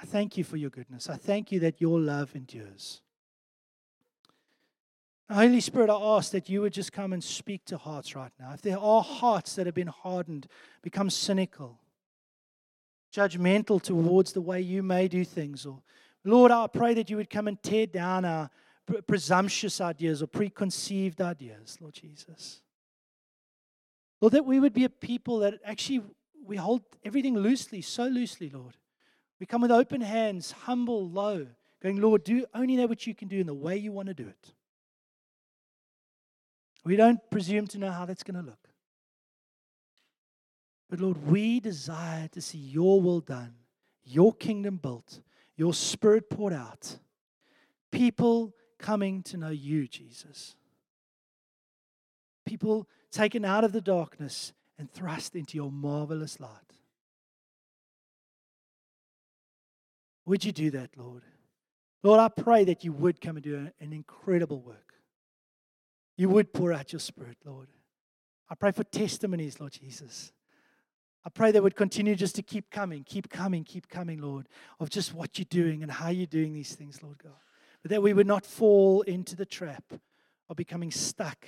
I 0.00 0.06
thank 0.06 0.38
you 0.38 0.44
for 0.44 0.56
your 0.56 0.70
goodness. 0.70 1.10
I 1.10 1.16
thank 1.16 1.52
you 1.52 1.60
that 1.60 1.78
your 1.78 2.00
love 2.00 2.34
endures. 2.34 3.02
Holy 5.30 5.60
Spirit, 5.60 5.90
I 5.90 5.94
ask 6.16 6.32
that 6.32 6.48
you 6.48 6.62
would 6.62 6.72
just 6.72 6.92
come 6.92 7.12
and 7.12 7.22
speak 7.22 7.66
to 7.66 7.76
hearts 7.76 8.16
right 8.16 8.32
now. 8.40 8.52
If 8.54 8.62
there 8.62 8.78
are 8.78 9.02
hearts 9.02 9.56
that 9.56 9.66
have 9.66 9.74
been 9.74 9.88
hardened, 9.88 10.46
become 10.80 11.10
cynical, 11.10 11.78
judgmental 13.14 13.82
towards 13.82 14.32
the 14.32 14.40
way 14.40 14.60
you 14.62 14.82
may 14.82 15.06
do 15.06 15.24
things, 15.24 15.66
or 15.66 15.82
Lord, 16.24 16.50
I 16.50 16.66
pray 16.66 16.94
that 16.94 17.10
you 17.10 17.16
would 17.16 17.28
come 17.28 17.46
and 17.46 17.62
tear 17.62 17.86
down 17.86 18.24
our 18.24 18.48
presumptuous 19.06 19.82
ideas 19.82 20.22
or 20.22 20.26
preconceived 20.26 21.20
ideas, 21.20 21.76
Lord 21.78 21.94
Jesus. 21.94 22.62
Lord, 24.22 24.32
that 24.32 24.46
we 24.46 24.58
would 24.58 24.72
be 24.72 24.84
a 24.84 24.88
people 24.88 25.40
that 25.40 25.60
actually 25.64 26.02
we 26.42 26.56
hold 26.56 26.82
everything 27.04 27.36
loosely, 27.36 27.82
so 27.82 28.06
loosely, 28.06 28.48
Lord. 28.48 28.78
We 29.38 29.46
come 29.46 29.60
with 29.60 29.70
open 29.70 30.00
hands, 30.00 30.52
humble, 30.52 31.08
low, 31.08 31.48
going, 31.82 32.00
Lord, 32.00 32.24
do 32.24 32.46
only 32.54 32.76
that 32.76 32.88
which 32.88 33.06
you 33.06 33.14
can 33.14 33.28
do 33.28 33.38
in 33.38 33.46
the 33.46 33.54
way 33.54 33.76
you 33.76 33.92
want 33.92 34.08
to 34.08 34.14
do 34.14 34.26
it. 34.26 34.54
We 36.84 36.96
don't 36.96 37.20
presume 37.30 37.66
to 37.68 37.78
know 37.78 37.90
how 37.90 38.04
that's 38.04 38.22
going 38.22 38.40
to 38.40 38.46
look. 38.46 38.68
But 40.88 41.00
Lord, 41.00 41.26
we 41.26 41.60
desire 41.60 42.28
to 42.28 42.40
see 42.40 42.58
your 42.58 43.00
will 43.00 43.20
done, 43.20 43.54
your 44.04 44.32
kingdom 44.32 44.76
built, 44.76 45.20
your 45.56 45.74
spirit 45.74 46.30
poured 46.30 46.54
out, 46.54 46.96
people 47.90 48.54
coming 48.78 49.22
to 49.24 49.36
know 49.36 49.50
you, 49.50 49.86
Jesus. 49.86 50.54
People 52.46 52.88
taken 53.10 53.44
out 53.44 53.64
of 53.64 53.72
the 53.72 53.80
darkness 53.80 54.52
and 54.78 54.90
thrust 54.90 55.34
into 55.34 55.56
your 55.56 55.70
marvelous 55.70 56.40
light. 56.40 56.50
Would 60.24 60.44
you 60.44 60.52
do 60.52 60.70
that, 60.70 60.90
Lord? 60.96 61.22
Lord, 62.02 62.20
I 62.20 62.28
pray 62.28 62.64
that 62.64 62.84
you 62.84 62.92
would 62.92 63.20
come 63.20 63.36
and 63.36 63.44
do 63.44 63.70
an 63.80 63.92
incredible 63.92 64.60
work. 64.60 64.87
You 66.18 66.28
would 66.28 66.52
pour 66.52 66.72
out 66.72 66.92
your 66.92 67.00
spirit, 67.00 67.38
Lord. 67.44 67.68
I 68.50 68.56
pray 68.56 68.72
for 68.72 68.82
testimonies, 68.84 69.60
Lord 69.60 69.72
Jesus. 69.72 70.32
I 71.24 71.30
pray 71.30 71.52
they 71.52 71.60
would 71.60 71.76
continue 71.76 72.16
just 72.16 72.34
to 72.36 72.42
keep 72.42 72.70
coming, 72.70 73.04
keep 73.04 73.30
coming, 73.30 73.62
keep 73.62 73.88
coming, 73.88 74.20
Lord, 74.20 74.48
of 74.80 74.90
just 74.90 75.14
what 75.14 75.38
you're 75.38 75.46
doing 75.48 75.82
and 75.82 75.92
how 75.92 76.08
you're 76.08 76.26
doing 76.26 76.52
these 76.52 76.74
things, 76.74 77.02
Lord 77.02 77.18
God. 77.22 77.32
But 77.82 77.92
that 77.92 78.02
we 78.02 78.12
would 78.12 78.26
not 78.26 78.44
fall 78.44 79.02
into 79.02 79.36
the 79.36 79.46
trap 79.46 79.84
of 80.50 80.56
becoming 80.56 80.90
stuck 80.90 81.46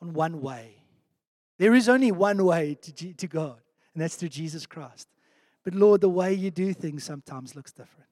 on 0.00 0.12
one 0.12 0.40
way. 0.40 0.84
There 1.58 1.74
is 1.74 1.88
only 1.88 2.12
one 2.12 2.44
way 2.44 2.76
to, 2.82 3.12
to 3.14 3.26
God, 3.26 3.60
and 3.94 4.02
that's 4.02 4.16
through 4.16 4.28
Jesus 4.28 4.64
Christ. 4.64 5.08
But 5.64 5.74
Lord, 5.74 6.02
the 6.02 6.08
way 6.08 6.34
you 6.34 6.50
do 6.50 6.72
things 6.72 7.02
sometimes 7.02 7.56
looks 7.56 7.72
different. 7.72 8.10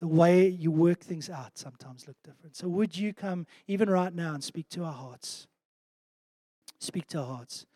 The 0.00 0.08
way 0.08 0.46
you 0.46 0.70
work 0.70 1.00
things 1.00 1.30
out 1.30 1.56
sometimes 1.56 2.06
look 2.06 2.16
different. 2.22 2.56
So 2.56 2.68
would 2.68 2.96
you 2.96 3.14
come 3.14 3.46
even 3.66 3.88
right 3.88 4.14
now 4.14 4.34
and 4.34 4.44
speak 4.44 4.68
to 4.70 4.84
our 4.84 4.92
hearts? 4.92 5.46
Speak 6.78 7.06
to 7.08 7.20
our 7.20 7.26
hearts. 7.26 7.66